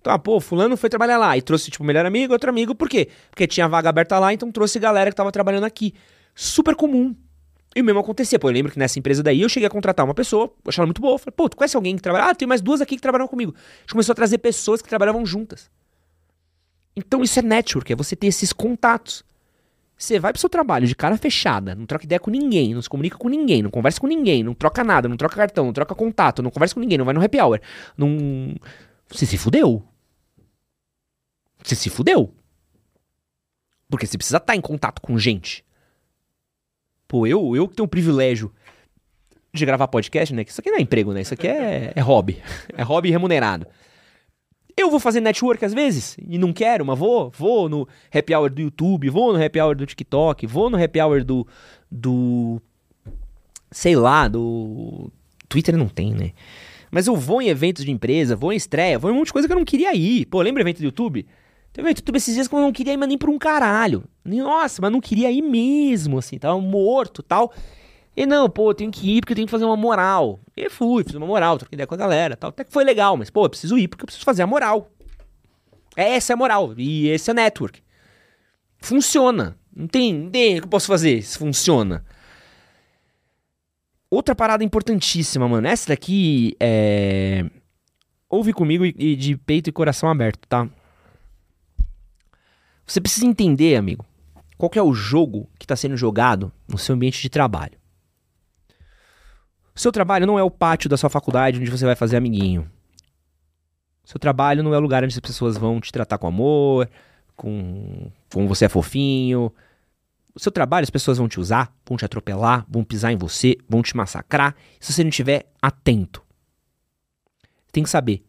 Então, 0.00 0.12
ah, 0.12 0.18
pô, 0.18 0.38
fulano 0.38 0.76
foi 0.76 0.90
trabalhar 0.90 1.18
lá 1.18 1.36
e 1.36 1.42
trouxe, 1.42 1.70
tipo, 1.70 1.82
melhor 1.82 2.04
amigo, 2.04 2.32
outro 2.32 2.50
amigo, 2.50 2.74
por 2.74 2.88
quê? 2.88 3.08
Porque 3.30 3.46
tinha 3.46 3.66
vaga 3.66 3.88
aberta 3.88 4.18
lá, 4.18 4.32
então 4.32 4.52
trouxe 4.52 4.78
galera 4.78 5.10
que 5.10 5.16
tava 5.16 5.32
trabalhando 5.32 5.64
aqui. 5.64 5.94
Super 6.34 6.74
comum. 6.74 7.14
E 7.74 7.80
o 7.80 7.84
mesmo 7.84 8.00
acontecia. 8.00 8.38
Pô, 8.38 8.48
eu 8.48 8.52
lembro 8.52 8.70
que 8.70 8.78
nessa 8.78 8.98
empresa 8.98 9.22
daí 9.22 9.40
eu 9.40 9.48
cheguei 9.48 9.66
a 9.66 9.70
contratar 9.70 10.04
uma 10.04 10.14
pessoa, 10.14 10.52
achei 10.66 10.80
ela 10.80 10.86
muito 10.86 11.00
boa. 11.00 11.18
Falei, 11.18 11.34
pô, 11.36 11.48
tu 11.48 11.56
conhece 11.56 11.76
alguém 11.76 11.96
que 11.96 12.02
trabalha? 12.02 12.30
Ah, 12.30 12.34
tem 12.34 12.46
mais 12.46 12.60
duas 12.60 12.80
aqui 12.80 12.96
que 12.96 13.02
trabalham 13.02 13.26
comigo. 13.26 13.54
A 13.56 13.80
gente 13.80 13.92
começou 13.92 14.12
a 14.12 14.16
trazer 14.16 14.38
pessoas 14.38 14.80
que 14.80 14.88
trabalhavam 14.88 15.26
juntas. 15.26 15.70
Então 16.96 17.22
isso 17.22 17.38
é 17.38 17.42
network, 17.42 17.92
é 17.92 17.96
você 17.96 18.14
ter 18.14 18.28
esses 18.28 18.52
contatos. 18.52 19.24
Você 19.96 20.18
vai 20.18 20.32
pro 20.32 20.40
seu 20.40 20.48
trabalho 20.48 20.86
de 20.86 20.94
cara 20.94 21.16
fechada, 21.16 21.74
não 21.74 21.86
troca 21.86 22.04
ideia 22.04 22.20
com 22.20 22.30
ninguém, 22.30 22.74
não 22.74 22.82
se 22.82 22.88
comunica 22.88 23.16
com 23.16 23.28
ninguém, 23.28 23.62
não 23.62 23.70
conversa 23.70 24.00
com 24.00 24.06
ninguém, 24.06 24.42
não 24.42 24.54
troca 24.54 24.82
nada, 24.82 25.08
não 25.08 25.16
troca 25.16 25.36
cartão, 25.36 25.66
não 25.66 25.72
troca 25.72 25.94
contato, 25.94 26.42
não 26.42 26.50
conversa 26.50 26.74
com 26.74 26.80
ninguém, 26.80 26.98
não 26.98 27.04
vai 27.04 27.14
no 27.14 27.22
happy 27.22 27.40
hour. 27.40 27.60
Não. 27.96 28.54
Você 29.08 29.26
se 29.26 29.38
fudeu. 29.38 29.82
Você 31.62 31.74
se 31.74 31.88
fudeu. 31.88 32.34
Porque 33.88 34.06
você 34.06 34.18
precisa 34.18 34.38
estar 34.38 34.56
em 34.56 34.60
contato 34.60 35.00
com 35.00 35.16
gente. 35.18 35.64
Pô, 37.14 37.28
eu, 37.28 37.54
eu 37.54 37.68
que 37.68 37.76
tenho 37.76 37.86
o 37.86 37.88
privilégio 37.88 38.50
de 39.52 39.64
gravar 39.64 39.86
podcast, 39.86 40.34
né? 40.34 40.44
Isso 40.48 40.60
aqui 40.60 40.68
não 40.68 40.78
é 40.78 40.80
emprego, 40.80 41.12
né? 41.12 41.20
Isso 41.20 41.32
aqui 41.32 41.46
é, 41.46 41.92
é 41.94 42.00
hobby. 42.00 42.42
É 42.76 42.82
hobby 42.82 43.08
remunerado. 43.08 43.68
Eu 44.76 44.90
vou 44.90 44.98
fazer 44.98 45.20
network 45.20 45.64
às 45.64 45.72
vezes 45.72 46.16
e 46.28 46.36
não 46.36 46.52
quero, 46.52 46.84
mas 46.84 46.98
vou. 46.98 47.30
Vou 47.30 47.68
no 47.68 47.86
happy 48.12 48.34
hour 48.34 48.50
do 48.50 48.62
YouTube, 48.62 49.10
vou 49.10 49.32
no 49.32 49.40
happy 49.40 49.60
hour 49.60 49.76
do 49.76 49.86
TikTok, 49.86 50.44
vou 50.44 50.68
no 50.68 50.76
happy 50.76 51.00
hour 51.00 51.22
do. 51.22 51.46
do. 51.88 52.60
sei 53.70 53.94
lá, 53.94 54.26
do. 54.26 55.08
Twitter 55.48 55.76
não 55.76 55.86
tem, 55.86 56.12
né? 56.12 56.32
Mas 56.90 57.06
eu 57.06 57.14
vou 57.14 57.40
em 57.40 57.46
eventos 57.46 57.84
de 57.84 57.92
empresa, 57.92 58.34
vou 58.34 58.52
em 58.52 58.56
estreia, 58.56 58.98
vou 58.98 59.08
em 59.08 59.14
um 59.14 59.18
monte 59.18 59.26
de 59.26 59.34
coisa 59.34 59.46
que 59.46 59.54
eu 59.54 59.58
não 59.58 59.64
queria 59.64 59.94
ir. 59.94 60.26
Pô, 60.26 60.42
lembra 60.42 60.62
evento 60.64 60.78
do 60.78 60.86
YouTube? 60.86 61.24
Teve 61.74 61.88
evento 61.88 61.96
do 61.96 62.00
YouTube 62.02 62.16
esses 62.16 62.34
dias 62.34 62.46
que 62.46 62.54
eu 62.54 62.60
não 62.60 62.72
queria 62.72 62.92
ir 62.92 62.96
nem 62.96 63.18
por 63.18 63.28
um 63.28 63.36
caralho. 63.36 64.04
Nossa, 64.24 64.80
mas 64.80 64.92
não 64.92 65.00
queria 65.00 65.28
ir 65.28 65.42
mesmo, 65.42 66.18
assim, 66.18 66.38
tava 66.38 66.58
morto 66.60 67.20
tal. 67.20 67.52
E 68.16 68.24
não, 68.24 68.48
pô, 68.48 68.70
eu 68.70 68.74
tenho 68.74 68.92
que 68.92 69.16
ir 69.16 69.20
porque 69.20 69.32
eu 69.32 69.36
tenho 69.36 69.48
que 69.48 69.50
fazer 69.50 69.64
uma 69.64 69.76
moral. 69.76 70.38
E 70.56 70.70
fui, 70.70 71.02
fiz 71.02 71.16
uma 71.16 71.26
moral, 71.26 71.58
troquei 71.58 71.74
ideia 71.74 71.84
com 71.84 71.94
a 71.94 71.98
galera 71.98 72.36
tal. 72.36 72.50
Até 72.50 72.62
que 72.62 72.72
foi 72.72 72.84
legal, 72.84 73.16
mas, 73.16 73.28
pô, 73.28 73.44
eu 73.44 73.50
preciso 73.50 73.76
ir 73.76 73.88
porque 73.88 74.04
eu 74.04 74.06
preciso 74.06 74.24
fazer 74.24 74.44
a 74.44 74.46
moral. 74.46 74.88
Essa 75.96 76.32
é 76.32 76.34
a 76.34 76.36
moral. 76.36 76.74
E 76.78 77.08
esse 77.08 77.28
é 77.28 77.32
o 77.32 77.34
network. 77.34 77.82
Funciona. 78.78 79.58
Não 79.74 79.88
tem, 79.88 80.14
não 80.14 80.30
tem 80.30 80.58
o 80.58 80.60
que 80.60 80.66
eu 80.66 80.70
posso 80.70 80.86
fazer 80.86 81.22
se 81.22 81.36
funciona. 81.36 82.04
Outra 84.08 84.32
parada 84.36 84.62
importantíssima, 84.62 85.48
mano. 85.48 85.66
Essa 85.66 85.88
daqui 85.88 86.56
é. 86.60 87.44
Ouve 88.28 88.52
comigo 88.52 88.84
e 88.84 89.16
de 89.16 89.36
peito 89.36 89.68
e 89.70 89.72
coração 89.72 90.08
aberto, 90.08 90.46
tá? 90.48 90.68
Você 92.86 93.00
precisa 93.00 93.26
entender, 93.26 93.76
amigo, 93.76 94.04
qual 94.56 94.70
é 94.74 94.82
o 94.82 94.94
jogo 94.94 95.48
que 95.58 95.64
está 95.64 95.76
sendo 95.76 95.96
jogado 95.96 96.52
no 96.68 96.78
seu 96.78 96.94
ambiente 96.94 97.20
de 97.20 97.28
trabalho. 97.28 97.78
O 99.74 99.80
seu 99.80 99.90
trabalho 99.90 100.26
não 100.26 100.38
é 100.38 100.42
o 100.42 100.50
pátio 100.50 100.88
da 100.88 100.96
sua 100.96 101.10
faculdade 101.10 101.58
onde 101.58 101.70
você 101.70 101.84
vai 101.84 101.96
fazer 101.96 102.16
amiguinho. 102.16 102.70
O 104.04 104.08
seu 104.08 104.20
trabalho 104.20 104.62
não 104.62 104.72
é 104.74 104.78
o 104.78 104.80
lugar 104.80 105.02
onde 105.02 105.14
as 105.14 105.20
pessoas 105.20 105.56
vão 105.56 105.80
te 105.80 105.90
tratar 105.90 106.18
com 106.18 106.26
amor, 106.26 106.88
com 107.34 108.10
como 108.32 108.46
você 108.46 108.66
é 108.66 108.68
fofinho. 108.68 109.52
O 110.34 110.38
seu 110.38 110.52
trabalho 110.52 110.84
as 110.84 110.90
pessoas 110.90 111.18
vão 111.18 111.28
te 111.28 111.40
usar, 111.40 111.74
vão 111.86 111.96
te 111.96 112.04
atropelar, 112.04 112.64
vão 112.68 112.84
pisar 112.84 113.12
em 113.12 113.16
você, 113.16 113.56
vão 113.68 113.82
te 113.82 113.96
massacrar, 113.96 114.54
se 114.78 114.92
você 114.92 115.02
não 115.02 115.10
estiver 115.10 115.46
atento. 115.60 116.22
Tem 117.72 117.82
que 117.82 117.90
saber 117.90 118.24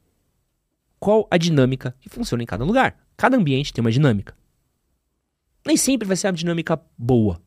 qual 0.99 1.27
a 1.29 1.37
dinâmica 1.37 1.95
que 1.99 2.09
funciona 2.09 2.41
em 2.41 2.47
cada 2.47 2.63
lugar. 2.63 2.97
Cada 3.17 3.37
ambiente 3.37 3.71
tem 3.71 3.81
uma 3.81 3.91
dinâmica 3.91 4.35
nem 5.65 5.75
sempre 5.75 6.07
vai 6.07 6.15
ser 6.15 6.27
uma 6.27 6.33
dinâmica 6.33 6.79
boa. 6.97 7.41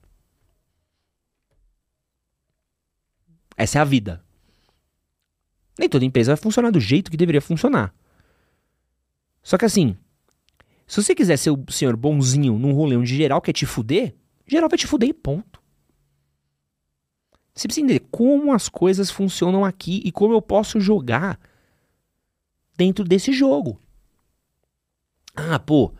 Essa 3.56 3.78
é 3.78 3.80
a 3.80 3.84
vida. 3.84 4.24
Nem 5.78 5.88
toda 5.88 6.04
empresa 6.04 6.32
vai 6.34 6.42
funcionar 6.42 6.70
do 6.70 6.80
jeito 6.80 7.10
que 7.10 7.16
deveria 7.16 7.40
funcionar. 7.40 7.94
Só 9.42 9.56
que 9.56 9.64
assim, 9.64 9.96
se 10.86 11.02
você 11.02 11.14
quiser 11.14 11.36
ser 11.36 11.50
o 11.50 11.64
senhor 11.70 11.96
bonzinho 11.96 12.58
num 12.58 12.72
rolê 12.72 12.96
onde 12.96 13.16
geral 13.16 13.40
quer 13.40 13.52
te 13.52 13.66
fuder, 13.66 14.14
geral 14.46 14.68
vai 14.68 14.78
te 14.78 14.86
fuder 14.86 15.08
e 15.08 15.14
ponto. 15.14 15.62
Você 17.54 17.66
precisa 17.66 17.84
entender 17.84 18.06
como 18.10 18.52
as 18.52 18.68
coisas 18.68 19.10
funcionam 19.10 19.64
aqui 19.64 20.00
e 20.04 20.12
como 20.12 20.32
eu 20.32 20.40
posso 20.40 20.80
jogar 20.80 21.38
dentro 22.76 23.04
desse 23.04 23.32
jogo. 23.32 23.80
Ah, 25.34 25.58
pô, 25.58 25.92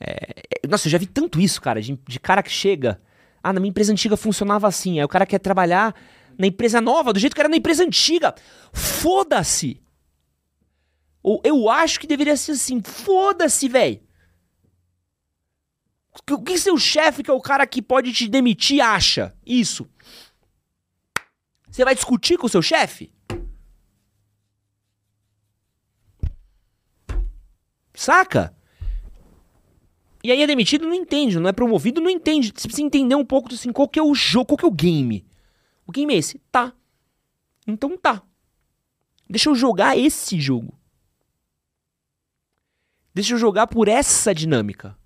é, 0.00 0.66
nossa, 0.68 0.86
eu 0.86 0.92
já 0.92 0.98
vi 0.98 1.06
tanto 1.06 1.40
isso, 1.40 1.60
cara, 1.60 1.80
de, 1.80 1.98
de 2.06 2.20
cara 2.20 2.42
que 2.42 2.50
chega. 2.50 3.00
Ah, 3.42 3.52
na 3.52 3.60
minha 3.60 3.70
empresa 3.70 3.92
antiga 3.92 4.16
funcionava 4.16 4.66
assim. 4.66 4.98
Aí 4.98 5.04
o 5.04 5.08
cara 5.08 5.26
quer 5.26 5.38
trabalhar 5.38 5.94
na 6.38 6.46
empresa 6.46 6.80
nova, 6.80 7.12
do 7.12 7.18
jeito 7.18 7.34
que 7.34 7.40
era 7.40 7.48
na 7.48 7.56
empresa 7.56 7.84
antiga. 7.84 8.34
Foda-se! 8.72 9.80
Ou 11.22 11.40
eu 11.44 11.68
acho 11.68 11.98
que 11.98 12.06
deveria 12.06 12.36
ser 12.36 12.52
assim. 12.52 12.82
Foda-se, 12.82 13.68
velho! 13.68 14.00
O 16.30 16.42
que 16.42 16.58
seu 16.58 16.78
chefe, 16.78 17.22
que 17.22 17.30
é 17.30 17.34
o 17.34 17.40
cara 17.40 17.66
que 17.66 17.82
pode 17.82 18.12
te 18.12 18.26
demitir, 18.26 18.80
acha? 18.80 19.34
Isso. 19.44 19.88
Você 21.70 21.84
vai 21.84 21.94
discutir 21.94 22.38
com 22.38 22.46
o 22.46 22.50
seu 22.50 22.62
chefe? 22.62 23.12
Saca? 27.94 28.55
E 30.26 30.32
aí 30.32 30.42
é 30.42 30.46
demitido, 30.48 30.88
não 30.88 30.92
entende, 30.92 31.38
não 31.38 31.48
é 31.48 31.52
promovido, 31.52 32.00
não 32.00 32.10
entende. 32.10 32.48
Você 32.48 32.66
precisa 32.66 32.84
entender 32.84 33.14
um 33.14 33.24
pouco 33.24 33.54
assim, 33.54 33.70
qual 33.70 33.88
que 33.88 33.96
é 33.96 34.02
o 34.02 34.12
jogo, 34.12 34.46
qual 34.46 34.58
que 34.58 34.64
é 34.64 34.68
o 34.68 34.72
game. 34.72 35.24
O 35.86 35.92
game 35.92 36.12
é 36.12 36.16
esse? 36.16 36.40
Tá. 36.50 36.72
Então 37.64 37.96
tá. 37.96 38.20
Deixa 39.30 39.48
eu 39.48 39.54
jogar 39.54 39.96
esse 39.96 40.40
jogo. 40.40 40.76
Deixa 43.14 43.34
eu 43.34 43.38
jogar 43.38 43.68
por 43.68 43.86
essa 43.86 44.34
dinâmica. 44.34 44.98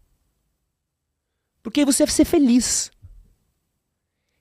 Porque 1.63 1.81
aí 1.81 1.85
você 1.85 2.07
vai 2.07 2.15
ser 2.15 2.25
feliz. 2.25 2.91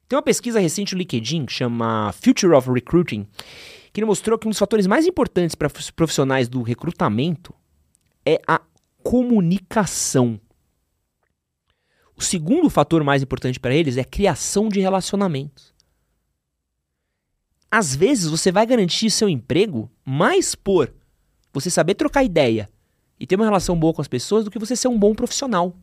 Tem 0.07 0.15
uma 0.15 0.23
pesquisa 0.23 0.61
recente 0.61 0.95
no 0.95 0.99
LinkedIn 0.99 1.45
que 1.45 1.51
chama 1.51 2.13
Future 2.13 2.53
of 2.53 2.71
Recruiting, 2.71 3.27
que 3.91 4.05
mostrou 4.05 4.39
que 4.39 4.47
um 4.47 4.51
dos 4.51 4.59
fatores 4.59 4.87
mais 4.87 5.05
importantes 5.05 5.55
para 5.55 5.69
profissionais 5.93 6.47
do 6.47 6.61
recrutamento 6.61 7.53
é 8.25 8.41
a 8.47 8.61
comunicação. 9.03 10.39
O 12.19 12.21
segundo 12.21 12.69
fator 12.69 13.01
mais 13.01 13.23
importante 13.23 13.61
para 13.61 13.73
eles 13.73 13.95
é 13.95 14.03
criação 14.03 14.67
de 14.67 14.81
relacionamentos. 14.81 15.73
Às 17.71 17.95
vezes 17.95 18.29
você 18.29 18.51
vai 18.51 18.65
garantir 18.65 19.09
seu 19.09 19.29
emprego 19.29 19.89
mais 20.03 20.53
por 20.53 20.93
você 21.53 21.69
saber 21.69 21.95
trocar 21.95 22.25
ideia 22.25 22.69
e 23.17 23.25
ter 23.25 23.37
uma 23.37 23.45
relação 23.45 23.79
boa 23.79 23.93
com 23.93 24.01
as 24.01 24.07
pessoas 24.09 24.43
do 24.43 24.51
que 24.51 24.59
você 24.59 24.75
ser 24.75 24.89
um 24.89 24.99
bom 24.99 25.15
profissional. 25.15 25.73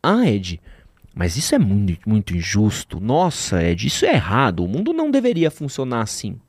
Ah, 0.00 0.24
Ed, 0.24 0.60
mas 1.12 1.36
isso 1.36 1.52
é 1.56 1.58
muito, 1.58 2.08
muito 2.08 2.36
injusto. 2.36 3.00
Nossa, 3.00 3.60
Ed, 3.60 3.88
isso 3.88 4.06
é 4.06 4.14
errado. 4.14 4.62
O 4.62 4.68
mundo 4.68 4.92
não 4.92 5.10
deveria 5.10 5.50
funcionar 5.50 6.02
assim. 6.02 6.40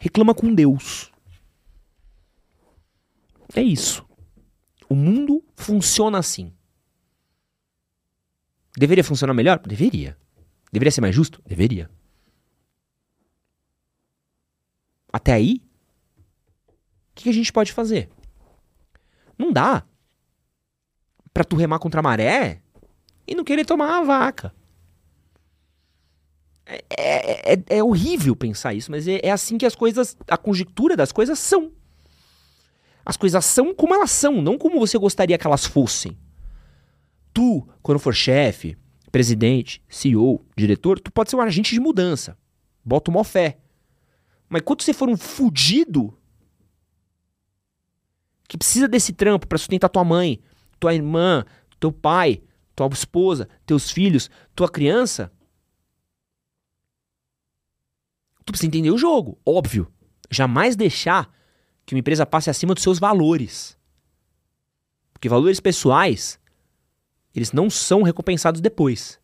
Reclama 0.00 0.34
com 0.34 0.52
Deus. 0.52 1.12
É 3.54 3.62
isso. 3.62 4.04
O 4.88 4.96
mundo 4.96 5.40
funciona 5.54 6.18
assim. 6.18 6.52
Deveria 8.76 9.04
funcionar 9.04 9.34
melhor? 9.34 9.58
Deveria. 9.60 10.16
Deveria 10.72 10.90
ser 10.90 11.00
mais 11.00 11.14
justo? 11.14 11.40
Deveria. 11.46 11.88
Até 15.12 15.32
aí, 15.32 15.62
o 16.68 17.14
que, 17.14 17.28
a 17.28 17.32
gente 17.32 17.52
pode 17.52 17.72
fazer? 17.72 18.10
Não 19.38 19.52
dá 19.52 19.84
pra 21.32 21.44
tu 21.44 21.54
remar 21.54 21.78
contra 21.78 22.00
a 22.00 22.02
maré 22.02 22.60
e 23.26 23.34
não 23.34 23.44
querer 23.44 23.64
tomar 23.64 24.00
a 24.00 24.02
vaca. 24.02 24.52
É, 26.66 26.84
é, 26.98 27.52
é, 27.52 27.76
é 27.78 27.82
horrível 27.82 28.34
pensar 28.34 28.74
isso, 28.74 28.90
mas 28.90 29.06
é, 29.06 29.20
é 29.22 29.30
assim 29.30 29.56
que 29.56 29.66
as 29.66 29.76
coisas, 29.76 30.16
a 30.26 30.36
conjectura 30.36 30.96
das 30.96 31.12
coisas 31.12 31.38
são. 31.38 31.70
As 33.06 33.16
coisas 33.16 33.44
são 33.44 33.72
como 33.72 33.94
elas 33.94 34.10
são, 34.10 34.42
não 34.42 34.58
como 34.58 34.80
você 34.80 34.98
gostaria 34.98 35.38
que 35.38 35.46
elas 35.46 35.64
fossem. 35.64 36.18
Tu, 37.34 37.68
quando 37.82 37.98
for 37.98 38.14
chefe, 38.14 38.78
presidente, 39.10 39.82
CEO, 39.88 40.46
diretor, 40.56 41.00
tu 41.00 41.12
pode 41.12 41.28
ser 41.28 41.36
um 41.36 41.40
agente 41.40 41.74
de 41.74 41.80
mudança. 41.80 42.38
Bota 42.84 43.10
uma 43.10 43.24
fé. 43.24 43.58
Mas 44.48 44.62
quando 44.62 44.82
você 44.82 44.92
for 44.92 45.08
um 45.08 45.16
fudido 45.16 46.16
que 48.48 48.56
precisa 48.56 48.86
desse 48.86 49.12
trampo 49.12 49.48
para 49.48 49.58
sustentar 49.58 49.88
tua 49.88 50.04
mãe, 50.04 50.40
tua 50.78 50.94
irmã, 50.94 51.44
teu 51.80 51.90
pai, 51.90 52.40
tua 52.76 52.88
esposa, 52.92 53.48
teus 53.66 53.90
filhos, 53.90 54.30
tua 54.54 54.68
criança, 54.68 55.32
tu 58.44 58.52
precisa 58.52 58.68
entender 58.68 58.90
o 58.90 58.98
jogo, 58.98 59.38
óbvio. 59.44 59.92
Jamais 60.30 60.76
deixar 60.76 61.32
que 61.84 61.94
uma 61.94 62.00
empresa 62.00 62.24
passe 62.24 62.48
acima 62.48 62.74
dos 62.74 62.82
seus 62.82 62.98
valores. 62.98 63.76
Porque 65.12 65.28
valores 65.28 65.58
pessoais, 65.58 66.38
eles 67.34 67.52
não 67.52 67.68
são 67.68 68.02
recompensados 68.02 68.60
depois. 68.60 69.18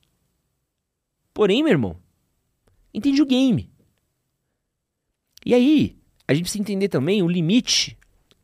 Porém, 1.33 1.63
meu 1.63 1.73
irmão, 1.73 1.97
entende 2.93 3.23
o 3.23 3.27
game. 3.27 3.71
E 5.47 5.55
aí, 5.55 5.97
a 6.27 6.35
gente 6.35 6.43
precisa 6.43 6.63
entender 6.63 6.89
também 6.89 7.23
o 7.23 7.29
limite 7.29 7.97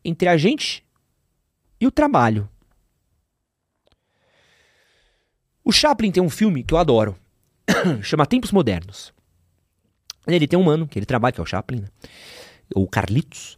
entre 0.03 0.29
a 0.29 0.37
gente 0.37 0.85
e 1.79 1.85
o 1.85 1.91
trabalho. 1.91 2.49
O 5.63 5.71
Chaplin 5.71 6.11
tem 6.11 6.23
um 6.23 6.29
filme 6.29 6.63
que 6.63 6.73
eu 6.73 6.77
adoro, 6.77 7.17
chama 8.01 8.25
Tempos 8.25 8.53
Modernos. 8.53 9.13
Ele 10.25 10.47
tem 10.47 10.57
um 10.57 10.63
mano 10.63 10.87
que 10.87 10.97
ele 10.97 11.05
trabalha, 11.05 11.33
que 11.33 11.41
é 11.41 11.43
o 11.43 11.45
Chaplin, 11.45 11.81
né? 11.81 11.87
o 12.73 12.87
Carlitos, 12.87 13.56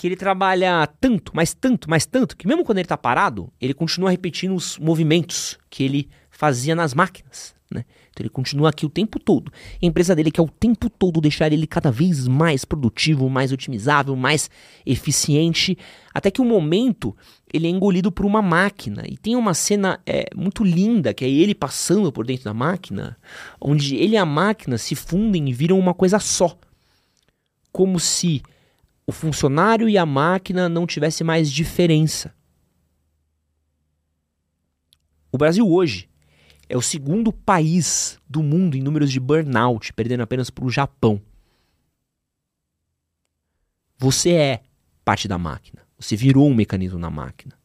que 0.00 0.06
ele 0.06 0.16
trabalha 0.16 0.86
tanto, 0.98 1.30
mas 1.34 1.52
tanto, 1.52 1.90
mas 1.90 2.06
tanto, 2.06 2.34
que 2.34 2.48
mesmo 2.48 2.64
quando 2.64 2.78
ele 2.78 2.88
tá 2.88 2.96
parado, 2.96 3.52
ele 3.60 3.74
continua 3.74 4.10
repetindo 4.10 4.54
os 4.54 4.78
movimentos 4.78 5.58
que 5.68 5.82
ele 5.82 6.08
fazia 6.30 6.74
nas 6.74 6.94
máquinas, 6.94 7.54
né? 7.70 7.84
Então 8.08 8.22
ele 8.22 8.30
continua 8.30 8.70
aqui 8.70 8.86
o 8.86 8.88
tempo 8.88 9.18
todo. 9.18 9.52
a 9.52 9.84
empresa 9.84 10.16
dele 10.16 10.30
quer 10.30 10.40
o 10.40 10.48
tempo 10.48 10.88
todo 10.88 11.20
deixar 11.20 11.52
ele 11.52 11.66
cada 11.66 11.90
vez 11.90 12.26
mais 12.26 12.64
produtivo, 12.64 13.28
mais 13.28 13.52
otimizável, 13.52 14.16
mais 14.16 14.48
eficiente, 14.86 15.76
até 16.14 16.30
que 16.30 16.40
um 16.40 16.48
momento 16.48 17.14
ele 17.52 17.66
é 17.66 17.70
engolido 17.70 18.10
por 18.10 18.24
uma 18.24 18.40
máquina. 18.40 19.04
E 19.06 19.18
tem 19.18 19.36
uma 19.36 19.52
cena 19.52 20.00
é, 20.06 20.30
muito 20.34 20.64
linda, 20.64 21.12
que 21.12 21.26
é 21.26 21.28
ele 21.28 21.54
passando 21.54 22.10
por 22.10 22.24
dentro 22.24 22.44
da 22.44 22.54
máquina, 22.54 23.18
onde 23.60 23.96
ele 23.96 24.14
e 24.14 24.16
a 24.16 24.24
máquina 24.24 24.78
se 24.78 24.94
fundem 24.94 25.46
e 25.50 25.52
viram 25.52 25.78
uma 25.78 25.92
coisa 25.92 26.18
só. 26.18 26.56
Como 27.70 28.00
se 28.00 28.40
o 29.06 29.12
funcionário 29.12 29.88
e 29.88 29.98
a 29.98 30.06
máquina 30.06 30.68
não 30.68 30.86
tivesse 30.86 31.24
mais 31.24 31.50
diferença. 31.50 32.34
O 35.32 35.38
Brasil 35.38 35.68
hoje 35.68 36.08
é 36.68 36.76
o 36.76 36.82
segundo 36.82 37.32
país 37.32 38.20
do 38.28 38.42
mundo 38.42 38.76
em 38.76 38.82
números 38.82 39.10
de 39.10 39.18
burnout, 39.18 39.92
perdendo 39.92 40.22
apenas 40.22 40.50
para 40.50 40.64
o 40.64 40.70
Japão. 40.70 41.20
Você 43.98 44.32
é 44.32 44.62
parte 45.04 45.28
da 45.28 45.36
máquina. 45.36 45.82
Você 45.98 46.16
virou 46.16 46.48
um 46.48 46.54
mecanismo 46.54 46.98
na 46.98 47.10
máquina. 47.10 47.58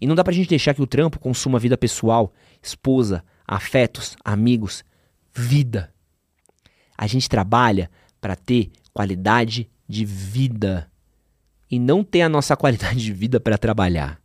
E 0.00 0.06
não 0.06 0.14
dá 0.14 0.22
pra 0.22 0.32
gente 0.32 0.48
deixar 0.48 0.74
que 0.74 0.82
o 0.82 0.86
trampo 0.86 1.18
consuma 1.18 1.58
vida 1.58 1.78
pessoal, 1.78 2.32
esposa, 2.62 3.24
afetos, 3.46 4.16
amigos, 4.24 4.84
vida. 5.32 5.94
A 6.96 7.06
gente 7.06 7.28
trabalha 7.28 7.90
para 8.20 8.36
ter 8.36 8.70
qualidade 8.92 9.70
de 9.88 10.04
vida 10.04 10.90
e 11.70 11.78
não 11.78 12.04
ter 12.04 12.22
a 12.22 12.28
nossa 12.28 12.56
qualidade 12.56 13.00
de 13.00 13.12
vida 13.12 13.40
para 13.40 13.58
trabalhar. 13.58 14.20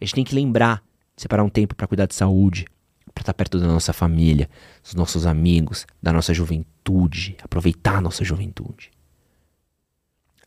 A 0.00 0.04
gente 0.04 0.14
tem 0.14 0.24
que 0.24 0.34
lembrar 0.34 0.82
de 1.16 1.22
separar 1.22 1.44
um 1.44 1.48
tempo 1.48 1.74
para 1.74 1.86
cuidar 1.86 2.06
de 2.06 2.14
saúde, 2.14 2.66
para 3.14 3.22
estar 3.22 3.34
perto 3.34 3.60
da 3.60 3.66
nossa 3.66 3.92
família, 3.92 4.50
dos 4.82 4.94
nossos 4.94 5.24
amigos, 5.24 5.86
da 6.02 6.12
nossa 6.12 6.34
juventude, 6.34 7.36
aproveitar 7.42 7.96
a 7.96 8.00
nossa 8.00 8.24
juventude. 8.24 8.90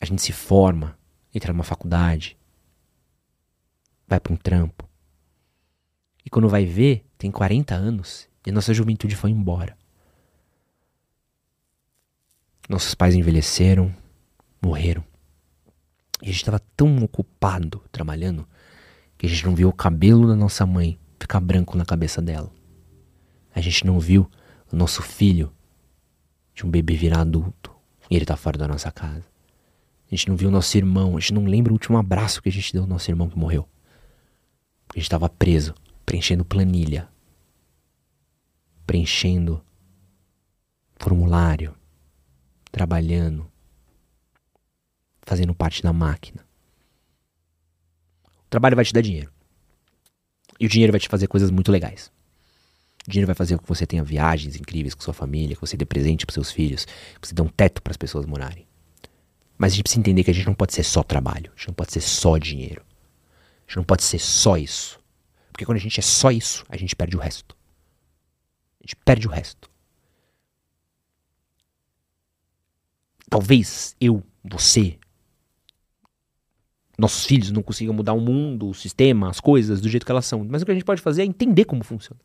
A 0.00 0.04
gente 0.04 0.20
se 0.20 0.32
forma, 0.32 0.98
entra 1.34 1.52
numa 1.52 1.64
faculdade, 1.64 2.36
vai 4.06 4.20
para 4.20 4.32
um 4.32 4.36
trampo. 4.36 4.88
E 6.24 6.30
quando 6.30 6.48
vai 6.48 6.66
ver, 6.66 7.06
tem 7.16 7.30
40 7.30 7.74
anos 7.74 8.28
e 8.46 8.50
a 8.50 8.52
nossa 8.52 8.74
juventude 8.74 9.16
foi 9.16 9.30
embora. 9.30 9.77
Nossos 12.68 12.94
pais 12.94 13.14
envelheceram, 13.14 13.94
morreram. 14.60 15.02
E 16.20 16.24
a 16.24 16.26
gente 16.26 16.36
estava 16.36 16.60
tão 16.76 17.02
ocupado 17.02 17.82
trabalhando 17.90 18.46
que 19.16 19.26
a 19.26 19.28
gente 19.28 19.46
não 19.46 19.54
viu 19.54 19.68
o 19.68 19.72
cabelo 19.72 20.26
da 20.26 20.36
nossa 20.36 20.66
mãe 20.66 20.98
ficar 21.18 21.40
branco 21.40 21.76
na 21.78 21.84
cabeça 21.84 22.20
dela. 22.20 22.50
A 23.54 23.60
gente 23.60 23.86
não 23.86 23.98
viu 23.98 24.30
o 24.70 24.76
nosso 24.76 25.02
filho 25.02 25.52
de 26.54 26.66
um 26.66 26.70
bebê 26.70 26.94
virar 26.94 27.20
adulto 27.20 27.74
e 28.10 28.16
ele 28.16 28.26
tá 28.26 28.36
fora 28.36 28.58
da 28.58 28.68
nossa 28.68 28.90
casa. 28.90 29.24
A 30.10 30.14
gente 30.14 30.28
não 30.28 30.36
viu 30.36 30.48
o 30.48 30.52
nosso 30.52 30.76
irmão, 30.76 31.16
a 31.16 31.20
gente 31.20 31.34
não 31.34 31.44
lembra 31.44 31.72
o 31.72 31.74
último 31.74 31.98
abraço 31.98 32.42
que 32.42 32.48
a 32.48 32.52
gente 32.52 32.72
deu 32.72 32.82
ao 32.82 32.88
nosso 32.88 33.10
irmão 33.10 33.28
que 33.28 33.38
morreu. 33.38 33.68
A 34.90 34.98
gente 34.98 35.04
estava 35.04 35.28
preso, 35.28 35.74
preenchendo 36.04 36.44
planilha, 36.44 37.08
preenchendo 38.86 39.62
formulário, 40.98 41.77
trabalhando, 42.78 43.50
fazendo 45.22 45.52
parte 45.52 45.82
da 45.82 45.92
máquina. 45.92 46.46
O 48.46 48.48
trabalho 48.48 48.76
vai 48.76 48.84
te 48.84 48.92
dar 48.92 49.00
dinheiro. 49.00 49.32
E 50.60 50.66
o 50.66 50.68
dinheiro 50.68 50.92
vai 50.92 51.00
te 51.00 51.08
fazer 51.08 51.26
coisas 51.26 51.50
muito 51.50 51.72
legais. 51.72 52.12
O 53.04 53.10
dinheiro 53.10 53.26
vai 53.26 53.34
fazer 53.34 53.56
com 53.56 53.64
que 53.64 53.68
você 53.68 53.84
tenha 53.84 54.04
viagens 54.04 54.54
incríveis 54.54 54.94
com 54.94 55.02
sua 55.02 55.12
família, 55.12 55.56
que 55.56 55.60
você 55.60 55.76
dê 55.76 55.84
presente 55.84 56.24
para 56.24 56.32
seus 56.32 56.52
filhos, 56.52 56.84
que 57.20 57.26
você 57.28 57.34
dê 57.34 57.42
um 57.42 57.48
teto 57.48 57.82
para 57.82 57.90
as 57.90 57.96
pessoas 57.96 58.24
morarem. 58.26 58.64
Mas 59.56 59.72
a 59.72 59.74
gente 59.74 59.82
precisa 59.82 60.00
entender 60.00 60.22
que 60.22 60.30
a 60.30 60.34
gente 60.34 60.46
não 60.46 60.54
pode 60.54 60.72
ser 60.72 60.84
só 60.84 61.02
trabalho, 61.02 61.50
a 61.52 61.58
gente 61.58 61.68
não 61.68 61.74
pode 61.74 61.92
ser 61.92 62.00
só 62.00 62.38
dinheiro. 62.38 62.82
A 63.66 63.70
gente 63.70 63.76
não 63.78 63.84
pode 63.84 64.04
ser 64.04 64.20
só 64.20 64.56
isso. 64.56 65.00
Porque 65.50 65.66
quando 65.66 65.78
a 65.78 65.80
gente 65.80 65.98
é 65.98 66.02
só 66.02 66.30
isso, 66.30 66.64
a 66.68 66.76
gente 66.76 66.94
perde 66.94 67.16
o 67.16 67.20
resto. 67.20 67.56
A 68.80 68.86
gente 68.86 68.94
perde 69.04 69.26
o 69.26 69.30
resto. 69.30 69.68
Talvez 73.28 73.94
eu, 74.00 74.22
você, 74.42 74.98
nossos 76.98 77.24
filhos 77.24 77.52
não 77.52 77.62
consigam 77.62 77.94
mudar 77.94 78.12
o 78.12 78.20
mundo, 78.20 78.70
o 78.70 78.74
sistema, 78.74 79.30
as 79.30 79.38
coisas 79.38 79.80
do 79.80 79.88
jeito 79.88 80.04
que 80.04 80.10
elas 80.10 80.26
são. 80.26 80.44
Mas 80.44 80.62
o 80.62 80.64
que 80.64 80.72
a 80.72 80.74
gente 80.74 80.84
pode 80.84 81.00
fazer 81.00 81.22
é 81.22 81.24
entender 81.24 81.64
como 81.64 81.84
funciona. 81.84 82.20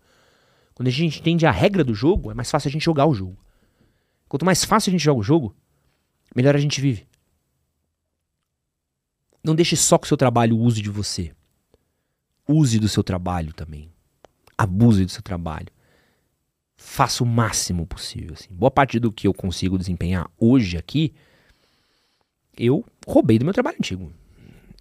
Quando 0.73 0.87
a 0.87 0.91
gente 0.91 1.19
entende 1.19 1.45
a 1.45 1.51
regra 1.51 1.83
do 1.83 1.93
jogo, 1.93 2.31
é 2.31 2.33
mais 2.33 2.49
fácil 2.49 2.69
a 2.69 2.71
gente 2.71 2.83
jogar 2.83 3.05
o 3.05 3.13
jogo. 3.13 3.37
Quanto 4.27 4.43
mais 4.43 4.65
fácil 4.65 4.89
a 4.89 4.93
gente 4.93 5.03
joga 5.03 5.19
o 5.19 5.23
jogo, 5.23 5.55
melhor 6.35 6.55
a 6.55 6.59
gente 6.59 6.81
vive. 6.81 7.05
Não 9.43 9.53
deixe 9.53 9.75
só 9.75 9.99
que 9.99 10.05
o 10.05 10.07
seu 10.07 10.17
trabalho 10.17 10.57
use 10.57 10.81
de 10.81 10.89
você. 10.89 11.31
Use 12.47 12.79
do 12.79 12.89
seu 12.89 13.03
trabalho 13.03 13.53
também. 13.53 13.91
Abuse 14.57 15.05
do 15.05 15.11
seu 15.11 15.21
trabalho. 15.21 15.67
Faça 16.85 17.23
o 17.23 17.25
máximo 17.25 17.87
possível. 17.87 18.33
Assim. 18.33 18.49
Boa 18.51 18.69
parte 18.69 18.99
do 18.99 19.11
que 19.11 19.25
eu 19.25 19.33
consigo 19.33 19.79
desempenhar 19.79 20.29
hoje 20.37 20.77
aqui, 20.77 21.13
eu 22.55 22.85
roubei 23.07 23.39
do 23.39 23.45
meu 23.45 23.53
trabalho 23.53 23.77
antigo. 23.79 24.11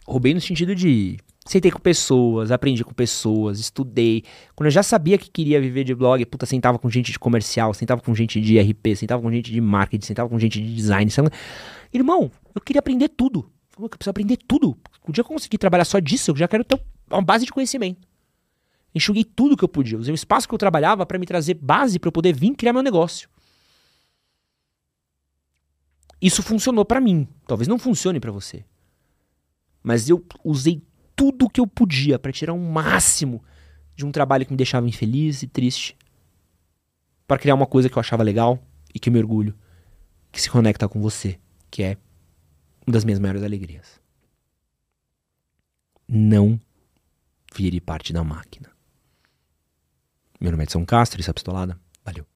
Roubei 0.04 0.34
no 0.34 0.40
sentido 0.40 0.74
de 0.74 1.16
sentei 1.46 1.70
com 1.70 1.78
pessoas, 1.78 2.50
aprendi 2.50 2.84
com 2.84 2.92
pessoas, 2.92 3.60
estudei. 3.60 4.24
Quando 4.54 4.66
eu 4.66 4.72
já 4.72 4.82
sabia 4.82 5.16
que 5.16 5.30
queria 5.30 5.60
viver 5.60 5.84
de 5.84 5.94
blog, 5.94 6.22
puta, 6.26 6.44
sentava 6.44 6.76
com 6.76 6.90
gente 6.90 7.12
de 7.12 7.18
comercial, 7.20 7.72
sentava 7.72 8.02
com 8.02 8.12
gente 8.14 8.40
de 8.40 8.58
RP, 8.58 8.96
sentava 8.96 9.22
com 9.22 9.30
gente 9.30 9.50
de 9.50 9.60
marketing, 9.60 10.04
sentava 10.04 10.28
com 10.28 10.38
gente 10.38 10.60
de 10.60 10.74
design. 10.74 11.10
Irmão, 11.94 12.30
eu 12.52 12.60
queria 12.60 12.80
aprender 12.80 13.08
tudo. 13.10 13.48
Eu 13.80 13.88
preciso 13.88 14.10
aprender 14.10 14.36
tudo. 14.36 14.76
O 15.06 15.12
dia 15.12 15.22
eu 15.22 15.24
conseguir 15.24 15.56
trabalhar 15.56 15.84
só 15.84 15.98
disso, 16.00 16.32
eu 16.32 16.36
já 16.36 16.48
quero 16.48 16.64
ter 16.64 16.78
uma 17.10 17.22
base 17.22 17.46
de 17.46 17.52
conhecimento. 17.52 18.11
Enxuguei 18.94 19.24
tudo 19.24 19.56
que 19.56 19.64
eu 19.64 19.68
podia. 19.68 19.98
Usei 19.98 20.12
o 20.12 20.14
espaço 20.14 20.46
que 20.46 20.54
eu 20.54 20.58
trabalhava 20.58 21.06
para 21.06 21.18
me 21.18 21.26
trazer 21.26 21.54
base 21.54 21.98
para 21.98 22.08
eu 22.08 22.12
poder 22.12 22.34
vir 22.34 22.54
criar 22.54 22.72
meu 22.72 22.82
negócio. 22.82 23.28
Isso 26.20 26.42
funcionou 26.42 26.84
para 26.84 27.00
mim. 27.00 27.26
Talvez 27.46 27.66
não 27.66 27.78
funcione 27.78 28.20
para 28.20 28.30
você. 28.30 28.64
Mas 29.82 30.08
eu 30.08 30.24
usei 30.44 30.82
tudo 31.16 31.50
que 31.50 31.60
eu 31.60 31.66
podia 31.66 32.18
para 32.18 32.32
tirar 32.32 32.52
um 32.52 32.70
máximo 32.70 33.42
de 33.96 34.06
um 34.06 34.12
trabalho 34.12 34.46
que 34.46 34.52
me 34.52 34.56
deixava 34.56 34.88
infeliz 34.88 35.42
e 35.42 35.46
triste. 35.46 35.96
para 37.26 37.38
criar 37.38 37.54
uma 37.54 37.66
coisa 37.66 37.88
que 37.88 37.96
eu 37.96 38.00
achava 38.00 38.22
legal 38.22 38.58
e 38.94 38.98
que 38.98 39.08
eu 39.08 39.12
me 39.12 39.18
orgulho. 39.18 39.54
Que 40.30 40.40
se 40.40 40.50
conecta 40.50 40.88
com 40.88 41.00
você, 41.00 41.38
que 41.70 41.82
é 41.82 41.96
uma 42.86 42.92
das 42.92 43.04
minhas 43.04 43.18
maiores 43.18 43.42
alegrias. 43.42 44.00
Não 46.06 46.60
vire 47.54 47.80
parte 47.80 48.12
da 48.12 48.22
máquina. 48.22 48.71
Meu 50.42 50.50
nome 50.50 50.64
é 50.64 50.66
Edson 50.66 50.84
Castro, 50.84 51.20
isso 51.20 51.30
é 51.30 51.32
Pistolada. 51.32 51.78
Valeu. 52.04 52.26